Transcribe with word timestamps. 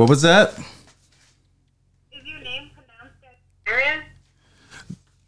What 0.00 0.08
was 0.08 0.22
that? 0.22 0.54
Is 0.54 0.64
your 2.24 2.40
name 2.40 2.70
pronounced 2.72 3.22
as 3.22 4.02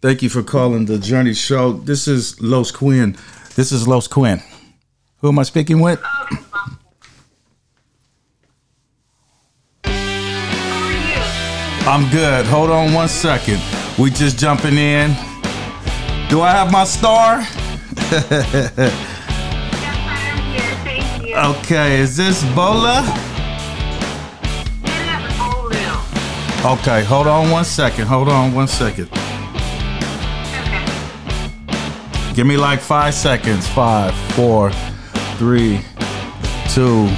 Thank 0.00 0.22
you 0.22 0.30
for 0.30 0.42
calling 0.42 0.86
the 0.86 0.98
Journey 0.98 1.34
Show. 1.34 1.74
This 1.74 2.08
is 2.08 2.40
Los 2.40 2.70
Quinn. 2.70 3.14
This 3.54 3.70
is 3.70 3.86
Los 3.86 4.08
Quinn. 4.08 4.42
Who 5.18 5.28
am 5.28 5.38
I 5.38 5.42
speaking 5.42 5.80
with? 5.80 6.00
Oh, 6.02 6.26
okay. 6.30 6.40
How 9.84 10.86
are 10.86 10.92
you? 10.92 12.06
I'm 12.06 12.10
good. 12.10 12.46
Hold 12.46 12.70
on 12.70 12.94
one 12.94 13.08
second. 13.08 13.60
We 13.98 14.08
just 14.08 14.38
jumping 14.38 14.78
in. 14.78 15.10
Do 16.30 16.40
I 16.40 16.50
have 16.52 16.72
my 16.72 16.84
star? 16.84 17.42
Yes, 19.82 19.98
I 20.08 20.16
am 20.30 20.38
here. 20.50 20.74
Thank 20.82 21.28
you. 21.28 21.36
Okay, 21.60 22.00
is 22.00 22.16
this 22.16 22.42
Bola? 22.54 23.31
Okay, 26.64 27.02
hold 27.02 27.26
on 27.26 27.50
one 27.50 27.64
second. 27.64 28.06
Hold 28.06 28.28
on 28.28 28.54
one 28.54 28.68
second. 28.68 29.08
Give 32.36 32.46
me 32.46 32.56
like 32.56 32.78
five 32.78 33.14
seconds. 33.14 33.66
Five, 33.68 34.14
four, 34.36 34.70
three, 35.38 35.80
two, 36.68 37.08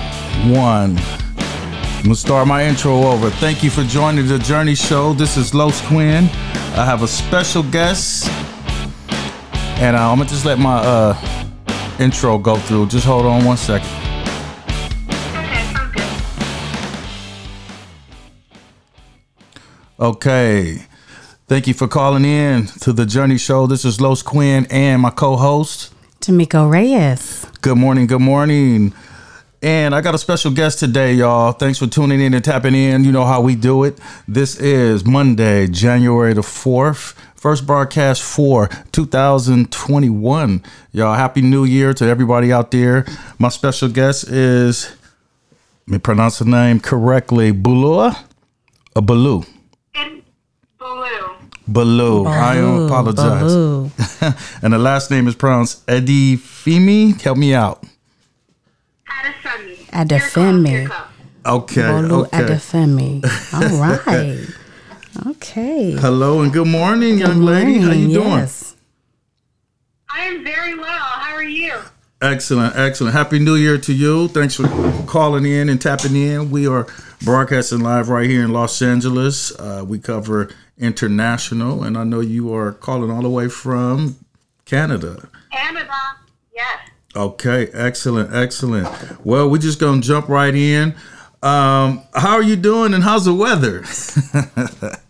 one. 0.50 0.96
I'm 0.96 2.02
gonna 2.04 2.14
start 2.14 2.48
my 2.48 2.64
intro 2.64 3.02
over. 3.02 3.28
Thank 3.28 3.62
you 3.62 3.68
for 3.68 3.82
joining 3.84 4.26
the 4.26 4.38
Journey 4.38 4.74
Show. 4.74 5.12
This 5.12 5.36
is 5.36 5.52
Los 5.52 5.78
Quinn. 5.88 6.24
I 6.74 6.86
have 6.86 7.02
a 7.02 7.08
special 7.08 7.62
guest, 7.62 8.30
and 9.78 9.94
uh, 9.94 10.10
I'm 10.10 10.16
gonna 10.16 10.30
just 10.30 10.46
let 10.46 10.58
my 10.58 10.78
uh, 10.78 11.46
intro 12.00 12.38
go 12.38 12.56
through. 12.56 12.86
Just 12.86 13.04
hold 13.04 13.26
on 13.26 13.44
one 13.44 13.58
second. 13.58 14.03
Okay. 20.04 20.82
Thank 21.48 21.66
you 21.66 21.72
for 21.72 21.88
calling 21.88 22.26
in 22.26 22.66
to 22.82 22.92
the 22.92 23.06
Journey 23.06 23.38
Show. 23.38 23.66
This 23.66 23.86
is 23.86 24.02
Los 24.02 24.20
Quinn 24.20 24.66
and 24.68 25.00
my 25.00 25.08
co-host. 25.08 25.94
Tamiko 26.20 26.70
Reyes. 26.70 27.46
Good 27.62 27.78
morning. 27.78 28.06
Good 28.06 28.20
morning. 28.20 28.92
And 29.62 29.94
I 29.94 30.02
got 30.02 30.14
a 30.14 30.18
special 30.18 30.50
guest 30.50 30.78
today, 30.78 31.14
y'all. 31.14 31.52
Thanks 31.52 31.78
for 31.78 31.86
tuning 31.86 32.20
in 32.20 32.34
and 32.34 32.44
tapping 32.44 32.74
in. 32.74 33.04
You 33.04 33.12
know 33.12 33.24
how 33.24 33.40
we 33.40 33.54
do 33.54 33.84
it. 33.84 33.98
This 34.28 34.60
is 34.60 35.06
Monday, 35.06 35.68
January 35.68 36.34
the 36.34 36.42
4th. 36.42 37.14
First 37.34 37.66
broadcast 37.66 38.22
for 38.22 38.68
2021. 38.92 40.62
Y'all, 40.92 41.14
Happy 41.14 41.40
New 41.40 41.64
Year 41.64 41.94
to 41.94 42.04
everybody 42.04 42.52
out 42.52 42.72
there. 42.72 43.06
My 43.38 43.48
special 43.48 43.88
guest 43.88 44.28
is, 44.28 44.94
let 45.86 45.92
me 45.92 45.98
pronounce 45.98 46.40
the 46.40 46.44
name 46.44 46.78
correctly, 46.78 47.52
Bulua? 47.54 48.22
A 48.94 49.00
Baloo. 49.00 49.44
It's 51.66 51.72
Baloo. 51.72 52.26
I 52.26 52.56
apologize. 52.56 53.42
Baloo. 53.42 53.90
and 54.62 54.72
the 54.72 54.78
last 54.78 55.10
name 55.10 55.26
is 55.26 55.34
pronounced 55.34 55.82
Eddie 55.88 56.36
Femi. 56.36 57.20
Help 57.20 57.38
me 57.38 57.54
out. 57.54 57.82
Adesemi. 59.08 59.86
Adefemi. 59.86 61.06
Okay. 61.46 61.80
Bolu 61.82 62.26
okay. 62.26 62.38
Adefemi. 62.38 63.24
All 63.54 63.80
right. 63.80 64.46
Okay. 65.26 65.92
Hello 65.92 66.42
and 66.42 66.52
good 66.52 66.66
morning, 66.66 67.18
young 67.18 67.40
lady. 67.40 67.78
How 67.78 67.92
you 67.92 68.12
doing? 68.12 68.48
I 70.10 70.24
am 70.24 70.44
very 70.44 70.74
well. 70.74 70.86
How 70.86 71.34
are 71.34 71.42
you? 71.42 71.74
Excellent, 72.20 72.76
excellent. 72.76 73.14
Happy 73.14 73.38
New 73.38 73.54
Year 73.54 73.78
to 73.78 73.92
you. 73.92 74.28
Thanks 74.28 74.54
for 74.54 74.66
calling 75.06 75.44
in 75.44 75.68
and 75.68 75.80
tapping 75.80 76.16
in. 76.16 76.50
We 76.50 76.66
are 76.66 76.86
broadcasting 77.24 77.80
live 77.80 78.10
right 78.10 78.28
here 78.28 78.44
in 78.44 78.52
Los 78.52 78.82
Angeles. 78.82 79.58
Uh, 79.58 79.82
we 79.86 79.98
cover 79.98 80.50
international, 80.78 81.82
and 81.82 81.96
I 81.96 82.04
know 82.04 82.20
you 82.20 82.54
are 82.54 82.72
calling 82.72 83.10
all 83.10 83.22
the 83.22 83.30
way 83.30 83.48
from 83.48 84.16
Canada. 84.66 85.28
Canada. 85.50 85.90
Yes. 86.54 86.78
Okay, 87.16 87.68
excellent, 87.72 88.34
excellent. 88.34 89.24
Well, 89.24 89.48
we're 89.48 89.58
just 89.58 89.80
gonna 89.80 90.02
jump 90.02 90.28
right 90.28 90.54
in. 90.54 90.94
Um, 91.42 92.02
how 92.14 92.34
are 92.34 92.42
you 92.42 92.56
doing, 92.56 92.92
and 92.92 93.02
how's 93.02 93.24
the 93.24 93.34
weather? 93.34 93.84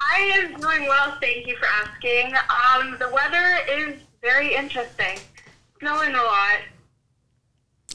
I 0.00 0.18
am 0.36 0.60
doing 0.60 0.86
well, 0.86 1.16
thank 1.20 1.46
you 1.46 1.56
for 1.56 1.66
asking. 1.66 2.34
Um, 2.34 2.96
the 2.98 3.08
weather 3.10 3.58
is 3.70 3.94
very 4.22 4.54
interesting. 4.54 5.18
Snowing 5.80 6.14
a 6.14 6.22
lot. 6.22 6.58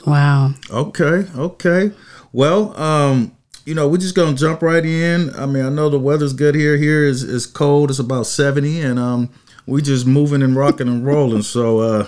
Wow. 0.08 0.54
Okay, 0.72 1.26
okay. 1.36 1.92
Well, 2.32 2.80
um, 2.80 3.36
you 3.66 3.76
know, 3.76 3.88
we're 3.88 3.98
just 3.98 4.16
gonna 4.16 4.36
jump 4.36 4.62
right 4.62 4.86
in. 4.86 5.34
I 5.36 5.46
mean, 5.46 5.66
I 5.66 5.70
know 5.70 5.90
the 5.90 6.00
weather's 6.00 6.34
good 6.34 6.56
here. 6.56 6.78
Here 6.78 7.06
is 7.06 7.24
is 7.24 7.46
cold. 7.46 7.90
It's 7.90 8.00
about 8.00 8.28
seventy, 8.28 8.82
and 8.82 9.00
um, 9.00 9.30
we 9.66 9.82
just 9.82 10.06
moving 10.06 10.42
and 10.42 10.56
rocking 10.56 10.88
and 10.88 11.06
rolling. 11.06 11.44
So 11.44 11.80
uh, 11.80 12.08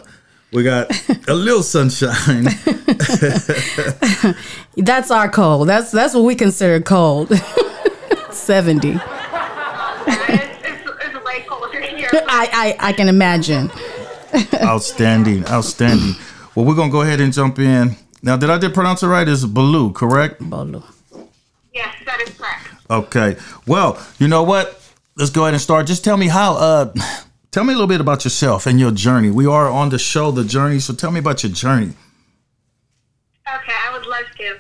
we 0.52 0.64
got 0.64 0.92
a 1.28 1.34
little 1.34 1.64
sunshine. 1.64 2.46
That's 4.78 5.12
our 5.12 5.30
cold. 5.30 5.68
That's 5.70 5.92
that's 5.92 6.14
what 6.14 6.24
we 6.24 6.36
consider 6.36 6.80
cold. 6.82 7.32
70. 8.32 8.92
it's, 8.92 9.02
it's, 10.08 10.90
it's 11.04 11.26
way 11.26 11.44
colder 11.48 11.82
here. 11.82 12.10
I, 12.14 12.76
I 12.80 12.90
I 12.90 12.94
can 12.94 13.10
imagine. 13.10 13.70
outstanding, 14.64 15.46
outstanding. 15.48 16.16
Well, 16.56 16.66
we're 16.66 16.76
gonna 16.76 16.92
go 16.92 17.02
ahead 17.02 17.20
and 17.20 17.34
jump 17.34 17.60
in. 17.60 17.96
Now, 18.24 18.38
did 18.38 18.50
I 18.50 18.58
did 18.58 18.74
pronounce 18.74 19.02
it 19.04 19.08
right? 19.08 19.28
Is 19.28 19.46
Baloo 19.46 19.92
correct? 19.94 20.42
Bolu. 20.42 20.84
Yes, 21.74 21.96
that 22.06 22.22
is 22.22 22.30
correct. 22.38 22.70
Okay. 22.90 23.36
Well, 23.66 24.00
you 24.20 24.28
know 24.28 24.44
what? 24.44 24.78
Let's 25.16 25.32
go 25.32 25.44
ahead 25.44 25.54
and 25.54 25.62
start. 25.62 25.88
Just 25.88 26.04
tell 26.04 26.18
me 26.18 26.28
how. 26.28 26.54
Uh, 26.54 26.94
tell 27.52 27.64
me 27.64 27.74
a 27.74 27.76
little 27.76 27.88
bit 27.88 28.02
about 28.02 28.24
yourself 28.24 28.68
and 28.68 28.80
your 28.80 28.92
journey. 28.92 29.30
We 29.32 29.46
are 29.48 29.70
on 29.70 29.90
the 29.90 29.98
show, 30.00 30.32
the 30.32 30.44
journey. 30.44 30.80
So 30.80 30.94
tell 30.94 31.12
me 31.12 31.20
about 31.20 31.44
your 31.44 31.52
journey. 31.52 31.94
Okay, 33.48 33.74
I 33.88 33.92
would 33.92 34.06
love 34.06 34.26
to. 34.38 34.60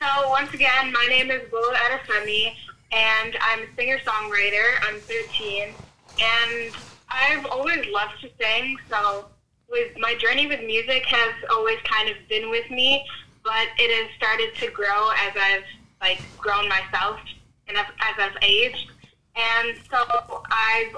So 0.00 0.28
once 0.30 0.52
again, 0.54 0.92
my 0.92 1.06
name 1.08 1.30
is 1.30 1.42
Bolu 1.50 1.74
Adefemi, 1.74 2.54
and 2.92 3.36
I'm 3.40 3.60
a 3.64 3.74
singer-songwriter. 3.76 4.64
I'm 4.82 4.98
13, 5.00 5.74
and 6.20 6.74
I've 7.08 7.46
always 7.46 7.84
loved 7.92 8.20
to 8.22 8.30
sing. 8.40 8.76
So 8.88 9.26
with 9.72 9.88
my 9.98 10.14
journey 10.14 10.46
with 10.46 10.60
music 10.60 11.04
has 11.06 11.32
always 11.50 11.78
kind 11.90 12.08
of 12.08 12.16
been 12.28 12.50
with 12.50 12.70
me, 12.70 13.02
but 13.42 13.66
it 13.78 13.90
has 13.90 14.06
started 14.16 14.50
to 14.60 14.70
grow 14.70 15.10
as 15.26 15.32
I've 15.34 15.64
like 16.00 16.20
grown 16.36 16.68
myself 16.68 17.18
and 17.66 17.76
as, 17.76 17.86
as 18.02 18.14
I've 18.18 18.36
aged. 18.42 18.92
And 19.34 19.74
so 19.90 20.04
I've 20.50 20.94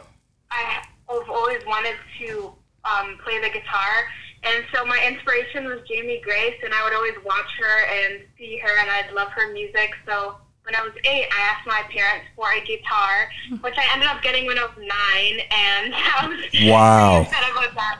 I've 0.50 0.82
always 1.30 1.60
wanted 1.66 1.94
to 2.20 2.52
um, 2.84 3.16
play 3.24 3.38
the 3.40 3.48
guitar. 3.48 4.04
And 4.42 4.64
so 4.74 4.84
my 4.84 5.00
inspiration 5.06 5.64
was 5.64 5.80
Jamie 5.88 6.20
Grace, 6.22 6.54
and 6.62 6.74
I 6.74 6.84
would 6.84 6.92
always 6.92 7.14
watch 7.24 7.48
her 7.58 7.86
and 7.86 8.20
see 8.36 8.58
her, 8.58 8.78
and 8.80 8.90
I'd 8.90 9.10
love 9.14 9.28
her 9.30 9.50
music. 9.52 9.90
So 10.06 10.34
when 10.64 10.74
I 10.74 10.82
was 10.82 10.92
eight, 11.04 11.24
I 11.32 11.40
asked 11.40 11.66
my 11.66 11.82
parents 11.88 12.26
for 12.36 12.46
a 12.52 12.60
guitar, 12.60 13.28
which 13.62 13.74
I 13.78 13.86
ended 13.92 14.08
up 14.08 14.20
getting 14.22 14.44
when 14.46 14.58
I 14.58 14.64
was 14.64 14.76
nine, 14.76 15.40
and 15.50 15.94
I 16.18 16.26
was 16.28 16.38
Wow. 16.68 17.22
upset 17.22 17.50
about 17.52 17.74
that. 17.74 17.98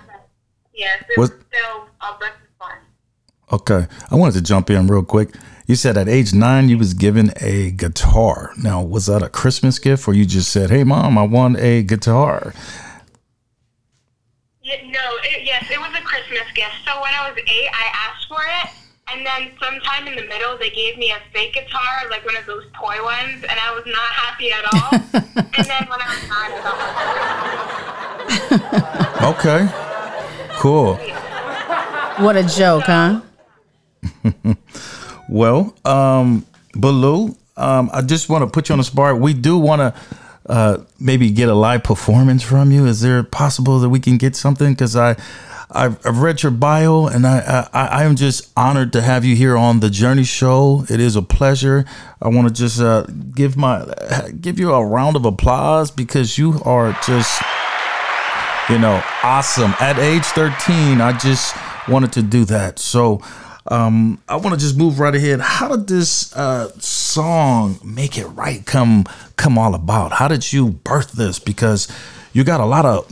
Yes, 0.75 1.03
it 1.09 1.19
Was- 1.19 1.31
was 1.31 1.39
still 1.49 1.89
a 2.01 2.19
bunch 2.19 2.35
of 2.35 2.67
fun. 2.67 2.79
Okay. 3.53 3.87
I 4.11 4.15
wanted 4.17 4.35
to 4.35 4.41
jump 4.43 4.71
in 4.71 4.87
real 4.89 5.03
quick. 5.05 5.31
You 5.67 5.77
said 5.77 5.97
at 5.97 6.09
age 6.09 6.35
nine 6.35 6.69
you 6.69 6.77
was 6.77 6.93
given 6.93 7.33
a 7.41 7.71
guitar. 7.71 8.53
Now, 8.59 8.83
was 8.83 9.07
that 9.07 9.23
a 9.23 9.29
Christmas 9.31 9.79
gift, 9.79 10.07
or 10.07 10.13
you 10.13 10.27
just 10.27 10.53
said, 10.53 10.69
"Hey, 10.71 10.85
mom, 10.85 11.17
I 11.17 11.23
want 11.23 11.57
a 11.59 11.83
guitar"? 11.83 12.53
Yeah, 14.63 14.77
no, 14.89 15.01
it, 15.25 15.45
yes, 15.45 15.65
it 15.71 15.79
was 15.79 15.91
a 15.97 16.03
Christmas 16.03 16.45
gift. 16.55 16.73
So 16.85 16.93
when 17.01 17.13
I 17.15 17.31
was 17.31 17.39
eight, 17.49 17.69
I 17.73 17.87
asked 18.09 18.29
for 18.29 18.41
it, 18.63 18.71
and 19.13 19.25
then 19.27 19.53
sometime 19.63 20.07
in 20.09 20.17
the 20.17 20.25
middle, 20.27 20.57
they 20.59 20.71
gave 20.71 20.99
me 20.99 21.13
a 21.13 21.19
fake 21.33 21.55
guitar, 21.55 22.09
like 22.11 22.25
one 22.27 22.37
of 22.37 22.45
those 22.47 22.65
toy 22.79 23.03
ones, 23.03 23.45
and 23.49 23.59
I 23.59 23.73
was 23.73 23.85
not 23.87 24.13
happy 24.13 24.53
at 24.53 24.65
all. 24.73 24.93
and 25.57 25.65
then 25.67 25.87
when 25.89 26.01
I 26.01 26.09
was 26.13 26.29
nine, 26.29 26.53
I 26.53 26.61
got 29.21 29.39
Okay. 29.39 29.69
Cool. 30.65 30.95
What 32.25 32.39
a 32.39 32.43
joke, 32.43 32.85
huh? 32.85 33.21
Well, 35.29 35.77
um, 35.85 36.47
Baloo, 36.73 37.37
um, 37.59 37.91
I 37.93 38.01
just 38.01 38.31
want 38.31 38.45
to 38.45 38.47
put 38.47 38.71
you 38.71 38.73
on 38.73 38.79
the 38.79 38.85
spot. 38.85 39.21
We 39.21 39.35
do 39.35 39.59
want 39.59 39.81
to 39.81 39.95
uh, 40.47 40.79
maybe 40.99 41.31
get 41.31 41.51
a 41.51 41.55
live 41.55 41.85
performance 41.85 42.43
from 42.43 42.71
you. 42.73 42.87
Is 42.87 43.03
there 43.03 43.23
possible 43.23 43.79
that 43.81 43.91
we 43.91 44.01
can 44.01 44.17
get 44.17 44.37
something? 44.37 44.73
Because 44.73 44.97
I, 44.97 45.17
I've, 45.71 45.99
I've 46.07 46.21
read 46.21 46.43
your 46.43 46.53
bio, 46.53 47.09
and 47.09 47.27
I, 47.27 47.69
I, 47.75 47.87
I 47.87 48.05
am 48.05 48.17
just 48.17 48.51
honored 48.57 48.95
to 48.95 49.03
have 49.03 49.23
you 49.23 49.37
here 49.37 49.59
on 49.59 49.81
the 49.81 49.91
Journey 49.91 50.25
Show. 50.25 50.87
It 50.89 50.99
is 50.99 51.15
a 51.15 51.23
pleasure. 51.23 51.85
I 52.23 52.29
want 52.29 52.49
to 52.49 52.55
just 52.55 52.81
uh, 52.81 53.03
give 53.35 53.59
my 53.59 53.85
give 54.41 54.59
you 54.59 54.73
a 54.73 54.83
round 54.83 55.17
of 55.17 55.27
applause 55.27 55.91
because 55.91 56.39
you 56.39 56.59
are 56.65 56.99
just 57.07 57.43
you 58.71 58.79
know, 58.79 59.03
awesome. 59.23 59.75
At 59.81 59.99
age 59.99 60.25
13, 60.25 61.01
I 61.01 61.17
just 61.19 61.55
wanted 61.89 62.13
to 62.13 62.23
do 62.23 62.45
that. 62.47 62.79
So 62.79 63.21
um, 63.69 64.21
I 64.29 64.37
want 64.37 64.55
to 64.55 64.61
just 64.61 64.77
move 64.77 64.99
right 65.01 65.15
ahead. 65.15 65.41
How 65.41 65.69
did 65.77 65.87
this 65.87 66.35
uh, 66.37 66.71
song 66.79 67.79
"Make 67.85 68.19
It 68.19 68.27
Right" 68.27 68.65
come 68.65 69.05
come 69.37 69.59
all 69.59 69.75
about? 69.75 70.13
How 70.13 70.29
did 70.29 70.53
you 70.53 70.69
birth 70.71 71.13
this? 71.13 71.39
Because 71.39 71.89
you 72.33 72.45
got 72.45 72.61
a 72.61 72.67
lot 72.67 72.85
of 72.85 73.11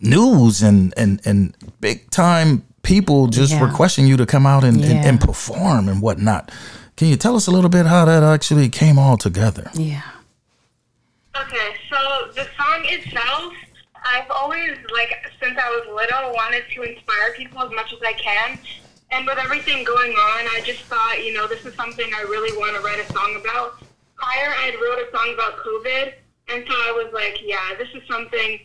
news 0.00 0.62
and 0.62 0.92
and 0.96 1.20
and 1.24 1.54
big 1.80 2.10
time 2.10 2.64
people 2.82 3.28
just 3.28 3.52
Yeah. 3.52 3.64
requesting 3.64 4.06
you 4.08 4.16
to 4.16 4.26
come 4.26 4.44
out 4.44 4.64
and, 4.64 4.82
and, 4.84 5.04
and 5.06 5.20
perform 5.20 5.88
and 5.88 6.02
whatnot. 6.02 6.50
Can 6.96 7.06
you 7.08 7.16
tell 7.16 7.36
us 7.36 7.46
a 7.46 7.50
little 7.52 7.70
bit 7.70 7.86
how 7.86 8.04
that 8.06 8.22
actually 8.24 8.68
came 8.68 8.98
all 8.98 9.16
together? 9.16 9.70
Yeah. 9.74 10.02
Okay, 11.40 11.76
so 11.88 11.96
the 12.34 12.42
song 12.58 12.82
itself, 12.84 13.52
I've 14.04 14.30
always, 14.30 14.76
like, 14.92 15.12
since 15.40 15.58
I 15.58 15.70
was 15.70 15.86
little, 15.94 16.32
wanted 16.32 16.64
to 16.74 16.82
inspire 16.82 17.32
people 17.36 17.62
as 17.62 17.70
much 17.70 17.92
as 17.92 17.98
I 18.04 18.12
can. 18.14 18.58
And 19.10 19.26
with 19.26 19.38
everything 19.38 19.84
going 19.84 20.12
on, 20.12 20.46
I 20.56 20.62
just 20.64 20.82
thought, 20.84 21.22
you 21.24 21.32
know, 21.32 21.46
this 21.46 21.64
is 21.66 21.74
something 21.74 22.06
I 22.14 22.22
really 22.22 22.56
want 22.58 22.74
to 22.76 22.82
write 22.82 22.98
a 22.98 23.12
song 23.12 23.36
about. 23.38 23.82
Prior, 24.16 24.48
I 24.48 24.70
had 24.70 24.74
wrote 24.74 24.98
a 24.98 25.10
song 25.16 25.34
about 25.34 25.58
COVID, 25.58 26.14
and 26.48 26.64
so 26.66 26.74
I 26.74 26.92
was 26.92 27.12
like, 27.12 27.38
yeah, 27.44 27.74
this 27.78 27.88
is 27.94 28.02
something 28.08 28.60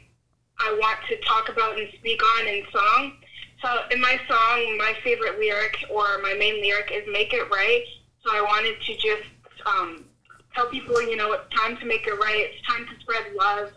I 0.59 0.73
want 0.79 0.99
to 1.09 1.19
talk 1.21 1.49
about 1.49 1.77
and 1.77 1.87
speak 1.97 2.21
on 2.39 2.47
in 2.47 2.63
song. 2.71 3.13
So 3.61 3.69
in 3.91 3.99
my 3.99 4.19
song, 4.27 4.77
my 4.77 4.93
favorite 5.03 5.39
lyric 5.39 5.75
or 5.89 6.19
my 6.21 6.35
main 6.37 6.61
lyric 6.61 6.91
is 6.91 7.03
"Make 7.11 7.33
It 7.33 7.49
Right." 7.49 7.83
So 8.23 8.31
I 8.31 8.41
wanted 8.41 8.75
to 8.81 8.93
just 8.93 9.29
um, 9.65 10.05
tell 10.53 10.67
people, 10.67 11.01
you 11.01 11.15
know, 11.15 11.31
it's 11.33 11.49
time 11.55 11.77
to 11.77 11.85
make 11.85 12.05
it 12.07 12.13
right. 12.19 12.49
It's 12.49 12.67
time 12.67 12.85
to 12.85 12.99
spread 13.01 13.33
love. 13.35 13.71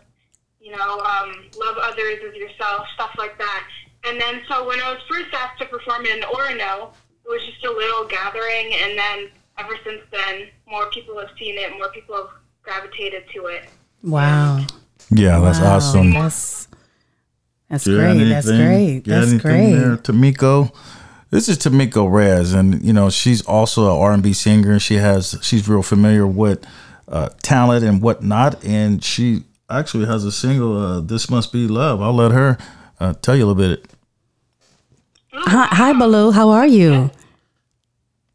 You 0.61 0.71
know, 0.77 0.99
um, 0.99 1.45
love 1.59 1.75
others 1.81 2.19
as 2.29 2.35
yourself, 2.35 2.85
stuff 2.93 3.11
like 3.17 3.37
that. 3.39 3.67
And 4.05 4.19
then, 4.21 4.41
so 4.47 4.67
when 4.67 4.79
I 4.79 4.91
was 4.93 5.01
first 5.09 5.33
asked 5.33 5.59
to 5.59 5.65
perform 5.65 6.05
in 6.05 6.21
Orono, 6.21 6.91
it 7.25 7.29
was 7.29 7.41
just 7.45 7.63
a 7.65 7.71
little 7.71 8.05
gathering, 8.07 8.73
and 8.73 8.97
then 8.97 9.29
ever 9.57 9.73
since 9.83 10.01
then, 10.11 10.47
more 10.67 10.89
people 10.91 11.19
have 11.19 11.29
seen 11.37 11.57
it, 11.57 11.71
more 11.77 11.89
people 11.89 12.15
have 12.15 12.29
gravitated 12.63 13.23
to 13.35 13.45
it. 13.47 13.69
Wow. 14.03 14.65
Yeah, 15.09 15.39
that's 15.39 15.59
Wow, 15.59 15.75
awesome. 15.75 16.11
That's 16.13 16.67
that's 17.69 17.87
Got 17.87 17.93
great. 17.95 18.23
That's 18.25 18.47
great. 18.47 18.99
got 19.05 19.25
That's 19.25 19.41
great. 19.41 19.73
there? 19.73 19.97
Tamiko. 19.97 20.73
This 21.31 21.47
is 21.47 21.57
Tamiko 21.57 22.11
Reyes, 22.11 22.53
and 22.53 22.83
you 22.83 22.91
know 22.93 23.09
she's 23.09 23.41
also 23.45 23.85
an 23.85 24.01
R 24.01 24.11
and 24.13 24.21
B 24.23 24.33
singer. 24.33 24.71
and 24.73 24.81
She 24.81 24.95
has 24.95 25.37
she's 25.41 25.67
real 25.69 25.81
familiar 25.83 26.27
with 26.27 26.65
uh, 27.07 27.29
talent 27.41 27.85
and 27.85 28.01
whatnot, 28.01 28.63
and 28.65 29.03
she 29.03 29.43
actually 29.71 30.05
has 30.05 30.25
a 30.25 30.31
single. 30.31 30.77
Uh, 30.77 30.99
this 31.01 31.29
must 31.29 31.51
be 31.51 31.67
love. 31.67 32.01
I'll 32.01 32.13
let 32.13 32.31
her 32.31 32.57
uh, 32.99 33.13
tell 33.21 33.35
you 33.35 33.45
a 33.45 33.47
little 33.47 33.75
bit. 33.75 33.85
Hi, 35.33 35.67
hi, 35.71 35.93
Baloo. 35.93 36.31
How 36.31 36.49
are 36.49 36.67
you? 36.67 37.09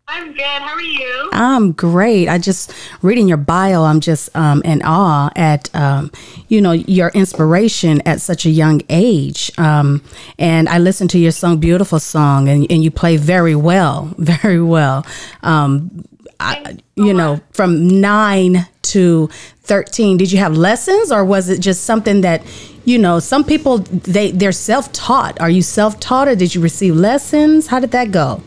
I'm 0.09 0.33
good. 0.33 0.44
How 0.44 0.75
are 0.75 0.81
you? 0.81 1.31
I'm 1.33 1.73
great. 1.73 2.29
I 2.29 2.38
just 2.38 2.73
reading 3.03 3.27
your 3.27 3.37
bio. 3.37 3.83
I'm 3.83 4.00
just 4.00 4.35
um, 4.37 4.62
in 4.65 4.81
awe 4.83 5.31
at 5.35 5.75
um, 5.75 6.12
you 6.49 6.61
know 6.61 6.73
your 6.73 7.09
inspiration 7.09 8.00
at 8.06 8.21
such 8.21 8.47
a 8.47 8.50
young 8.50 8.82
age. 8.89 9.50
Um, 9.59 10.03
and 10.39 10.69
I 10.69 10.79
listened 10.79 11.11
to 11.11 11.19
your 11.19 11.32
song, 11.32 11.59
beautiful 11.59 11.99
song, 11.99 12.49
and, 12.49 12.71
and 12.71 12.85
you 12.85 12.91
play 12.91 13.17
very 13.17 13.56
well, 13.56 14.15
very 14.19 14.62
well. 14.62 15.05
Um, 15.43 16.05
I, 16.39 16.79
you 16.94 17.12
know, 17.12 17.41
from 17.53 18.00
nine 18.00 18.67
to 18.93 19.29
thirteen, 19.62 20.17
did 20.17 20.31
you 20.33 20.38
have 20.38 20.56
lessons, 20.56 21.11
or 21.12 21.25
was 21.25 21.49
it 21.49 21.61
just 21.61 21.85
something 21.85 22.21
that 22.23 22.43
you 22.85 22.99
know? 22.99 23.19
Some 23.19 23.44
people 23.44 23.79
they 23.79 24.31
they're 24.31 24.53
self 24.53 24.93
taught. 24.93 25.41
Are 25.41 25.50
you 25.50 25.62
self 25.62 25.99
taught, 26.00 26.29
or 26.29 26.35
did 26.37 26.55
you 26.55 26.61
receive 26.61 26.94
lessons? 26.97 27.67
How 27.69 27.81
did 27.81 27.91
that 27.93 28.11
go? 28.12 28.43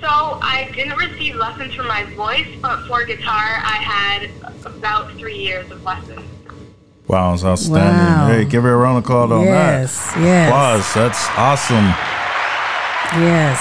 So 0.00 0.08
I 0.08 0.70
didn't 0.74 0.96
receive 0.98 1.34
lessons 1.36 1.72
for 1.74 1.84
my 1.84 2.04
voice, 2.14 2.46
but 2.60 2.86
for 2.86 3.04
guitar, 3.04 3.60
I 3.64 3.76
had 3.80 4.30
about 4.66 5.10
three 5.12 5.38
years 5.38 5.70
of 5.70 5.82
lessons. 5.82 6.20
Wow, 7.08 7.34
it's 7.34 7.44
outstanding. 7.44 7.80
Wow. 7.82 8.28
Hey, 8.28 8.44
give 8.44 8.62
her 8.64 8.72
a 8.72 8.76
round 8.76 8.98
of 8.98 9.04
applause 9.04 9.30
on 9.30 9.44
Yes, 9.44 10.12
that. 10.14 10.20
yes. 10.22 10.48
Applause. 10.48 10.94
That's 10.94 11.28
awesome. 11.38 11.84
Yes. 13.20 13.60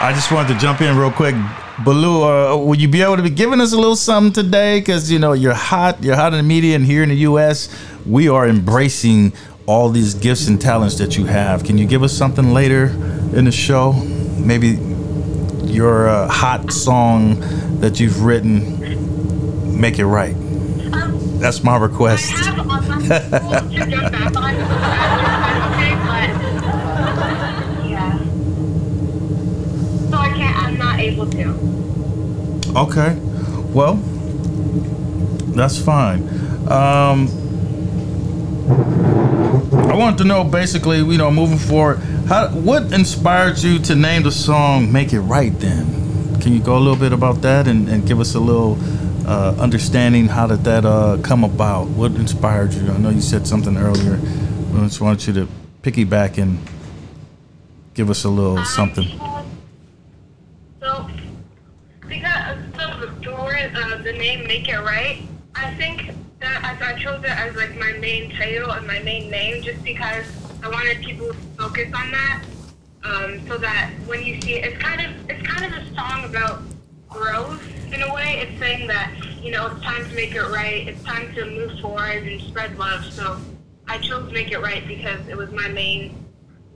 I 0.00 0.12
just 0.14 0.30
wanted 0.32 0.54
to 0.54 0.60
jump 0.60 0.80
in 0.80 0.96
real 0.96 1.10
quick. 1.10 1.34
Baloo, 1.82 2.22
uh, 2.22 2.56
will 2.56 2.76
you 2.76 2.86
be 2.86 3.02
able 3.02 3.16
to 3.16 3.22
be 3.22 3.30
giving 3.30 3.60
us 3.60 3.72
a 3.72 3.76
little 3.76 3.96
something 3.96 4.32
today? 4.32 4.78
Because 4.78 5.10
you 5.10 5.18
know 5.18 5.32
you're 5.32 5.54
hot, 5.54 6.02
you're 6.04 6.14
hot 6.14 6.32
in 6.32 6.38
the 6.38 6.44
media, 6.44 6.76
and 6.76 6.84
here 6.84 7.02
in 7.02 7.08
the 7.08 7.16
U.S., 7.16 7.68
we 8.06 8.28
are 8.28 8.46
embracing 8.46 9.32
all 9.66 9.88
these 9.88 10.14
gifts 10.14 10.46
and 10.46 10.60
talents 10.60 10.98
that 10.98 11.16
you 11.16 11.24
have. 11.24 11.64
Can 11.64 11.76
you 11.76 11.86
give 11.86 12.04
us 12.04 12.12
something 12.12 12.52
later 12.52 12.86
in 13.34 13.46
the 13.46 13.52
show? 13.52 13.92
Maybe 14.38 14.78
your 15.64 16.08
uh, 16.08 16.28
hot 16.28 16.70
song 16.72 17.40
that 17.80 17.98
you've 17.98 18.22
written. 18.22 19.80
Make 19.80 19.98
it 19.98 20.06
right. 20.06 20.34
Um, 20.34 21.40
That's 21.40 21.64
my 21.64 21.76
request. 21.76 22.30
have 22.44 22.58
on 22.58 22.66
my 22.68 22.80
phone 22.80 23.00
to 23.00 23.08
jump 23.08 24.12
back 24.12 24.36
on 24.36 24.54
after 24.54 24.74
okay, 25.74 25.94
but 26.06 26.30
yeah. 27.88 28.18
So 30.10 30.16
I 30.16 30.28
can't. 30.36 30.56
I'm 30.56 30.78
not 30.78 30.93
able 31.06 31.26
to. 31.30 32.74
Okay. 32.76 33.18
Well, 33.72 33.94
that's 35.54 35.78
fine. 35.78 36.22
Um, 36.68 37.28
I 39.90 39.96
want 39.96 40.18
to 40.18 40.24
know 40.24 40.44
basically, 40.44 40.98
you 40.98 41.18
know, 41.18 41.30
moving 41.30 41.58
forward, 41.58 41.98
how 42.28 42.48
what 42.48 42.92
inspired 42.92 43.58
you 43.58 43.78
to 43.80 43.94
name 43.94 44.22
the 44.22 44.32
song 44.32 44.90
"Make 44.90 45.12
It 45.12 45.20
Right"? 45.20 45.52
Then, 45.60 46.40
can 46.40 46.52
you 46.52 46.60
go 46.60 46.76
a 46.76 46.80
little 46.80 46.98
bit 46.98 47.12
about 47.12 47.42
that 47.42 47.68
and, 47.68 47.88
and 47.88 48.06
give 48.06 48.18
us 48.18 48.34
a 48.34 48.40
little 48.40 48.78
uh, 49.26 49.54
understanding? 49.58 50.26
How 50.26 50.46
did 50.46 50.64
that 50.64 50.84
uh, 50.84 51.18
come 51.22 51.44
about? 51.44 51.88
What 51.88 52.12
inspired 52.12 52.72
you? 52.74 52.90
I 52.90 52.98
know 52.98 53.10
you 53.10 53.20
said 53.20 53.46
something 53.46 53.76
earlier. 53.76 54.18
I 54.74 54.78
just 54.84 55.00
want 55.00 55.26
you 55.26 55.32
to 55.34 55.48
piggyback 55.82 56.38
and 56.42 56.58
give 57.94 58.10
us 58.10 58.24
a 58.24 58.28
little 58.28 58.64
something. 58.64 59.06
So, 60.80 61.08
because 62.08 62.58
so 62.76 63.06
the 63.06 63.14
story, 63.20 63.62
uh, 63.62 63.98
the 63.98 64.12
name 64.36 64.46
"Make 64.46 64.68
It 64.68 64.78
Right," 64.78 65.22
I 65.54 65.74
think 65.74 66.10
that 66.40 66.64
I, 66.64 66.92
I 66.92 66.98
chose 66.98 67.22
it 67.22 67.30
as 67.30 67.54
like 67.56 67.76
my 67.76 67.92
main 67.92 68.30
title 68.30 68.70
and 68.70 68.86
my 68.86 69.00
main 69.00 69.30
name, 69.30 69.62
just 69.62 69.82
because 69.82 70.26
I 70.62 70.68
wanted 70.68 71.00
people 71.00 71.28
to 71.28 71.34
focus 71.58 71.92
on 71.94 72.10
that, 72.10 72.44
um, 73.04 73.46
so 73.46 73.58
that 73.58 73.92
when 74.06 74.24
you 74.24 74.40
see 74.40 74.54
it, 74.54 74.64
it's 74.64 74.82
kind 74.82 75.00
of 75.00 75.30
it's 75.30 75.46
kind 75.46 75.64
of 75.64 75.82
a 75.82 75.94
song 75.94 76.24
about 76.24 76.62
growth 77.08 77.62
in 77.92 78.02
a 78.02 78.14
way. 78.14 78.40
It's 78.40 78.58
saying 78.58 78.88
that 78.88 79.12
you 79.42 79.50
know 79.50 79.66
it's 79.66 79.82
time 79.82 80.08
to 80.08 80.14
make 80.14 80.34
it 80.34 80.42
right. 80.42 80.88
It's 80.88 81.02
time 81.04 81.34
to 81.34 81.44
move 81.44 81.78
forward 81.80 82.26
and 82.26 82.40
spread 82.42 82.76
love. 82.78 83.04
So 83.04 83.38
I 83.86 83.98
chose 83.98 84.30
"Make 84.32 84.50
It 84.50 84.60
Right" 84.60 84.86
because 84.86 85.26
it 85.28 85.36
was 85.36 85.50
my 85.52 85.68
main 85.68 86.24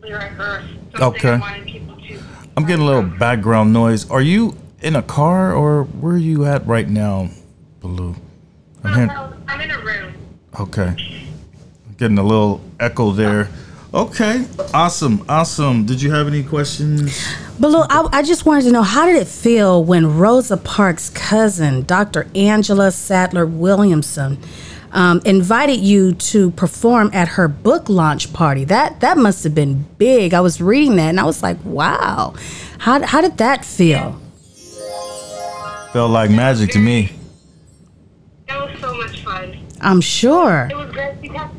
lyric 0.00 0.38
or 0.38 0.62
something 0.96 1.02
Okay. 1.02 1.30
I 1.30 1.38
wanted 1.38 1.66
people 1.66 1.96
to. 1.96 2.20
I'm 2.56 2.64
getting 2.64 2.84
a 2.84 2.86
little 2.86 3.02
background 3.02 3.72
noise. 3.72 4.08
Are 4.10 4.20
you 4.20 4.56
in 4.80 4.96
a 4.96 5.02
car 5.02 5.52
or 5.52 5.84
where 5.84 6.14
are 6.14 6.18
you 6.18 6.44
at 6.44 6.66
right 6.66 6.88
now, 6.88 7.30
Baloo? 7.80 8.14
I'm 8.84 8.94
hearing, 8.94 9.10
I'm 9.48 9.60
in 9.60 9.70
a 9.70 9.78
room. 9.78 10.14
okay. 10.60 10.94
Getting 11.96 12.18
a 12.18 12.22
little 12.22 12.60
echo 12.78 13.10
there. 13.10 13.48
Okay, 13.92 14.44
awesome, 14.74 15.24
awesome. 15.28 15.86
Did 15.86 16.02
you 16.02 16.12
have 16.12 16.26
any 16.26 16.42
questions? 16.42 17.26
Baloo, 17.58 17.84
I, 17.88 18.06
I 18.12 18.22
just 18.22 18.44
wanted 18.44 18.64
to 18.64 18.70
know 18.70 18.82
how 18.82 19.06
did 19.06 19.16
it 19.16 19.26
feel 19.26 19.82
when 19.82 20.18
Rosa 20.18 20.58
Parks' 20.58 21.08
cousin, 21.10 21.84
Dr. 21.84 22.28
Angela 22.34 22.92
Sadler 22.92 23.46
Williamson, 23.46 24.38
um, 24.92 25.22
invited 25.24 25.80
you 25.80 26.12
to 26.12 26.50
perform 26.52 27.10
at 27.14 27.28
her 27.28 27.48
book 27.48 27.88
launch 27.88 28.32
party? 28.34 28.64
That 28.64 29.00
that 29.00 29.16
must 29.16 29.42
have 29.44 29.54
been 29.54 29.86
big. 29.96 30.34
I 30.34 30.40
was 30.42 30.60
reading 30.60 30.96
that 30.96 31.08
and 31.08 31.18
I 31.18 31.24
was 31.24 31.42
like, 31.42 31.56
wow. 31.64 32.34
How, 32.78 33.02
how 33.04 33.20
did 33.22 33.38
that 33.38 33.64
feel? 33.64 34.20
Felt 35.92 36.10
like 36.10 36.30
magic 36.30 36.70
to 36.72 36.78
me. 36.78 37.12
I'm 39.80 40.00
sure. 40.00 40.68
It 40.70 40.76
was 40.76 40.90
great 40.92 41.20
because, 41.20 41.50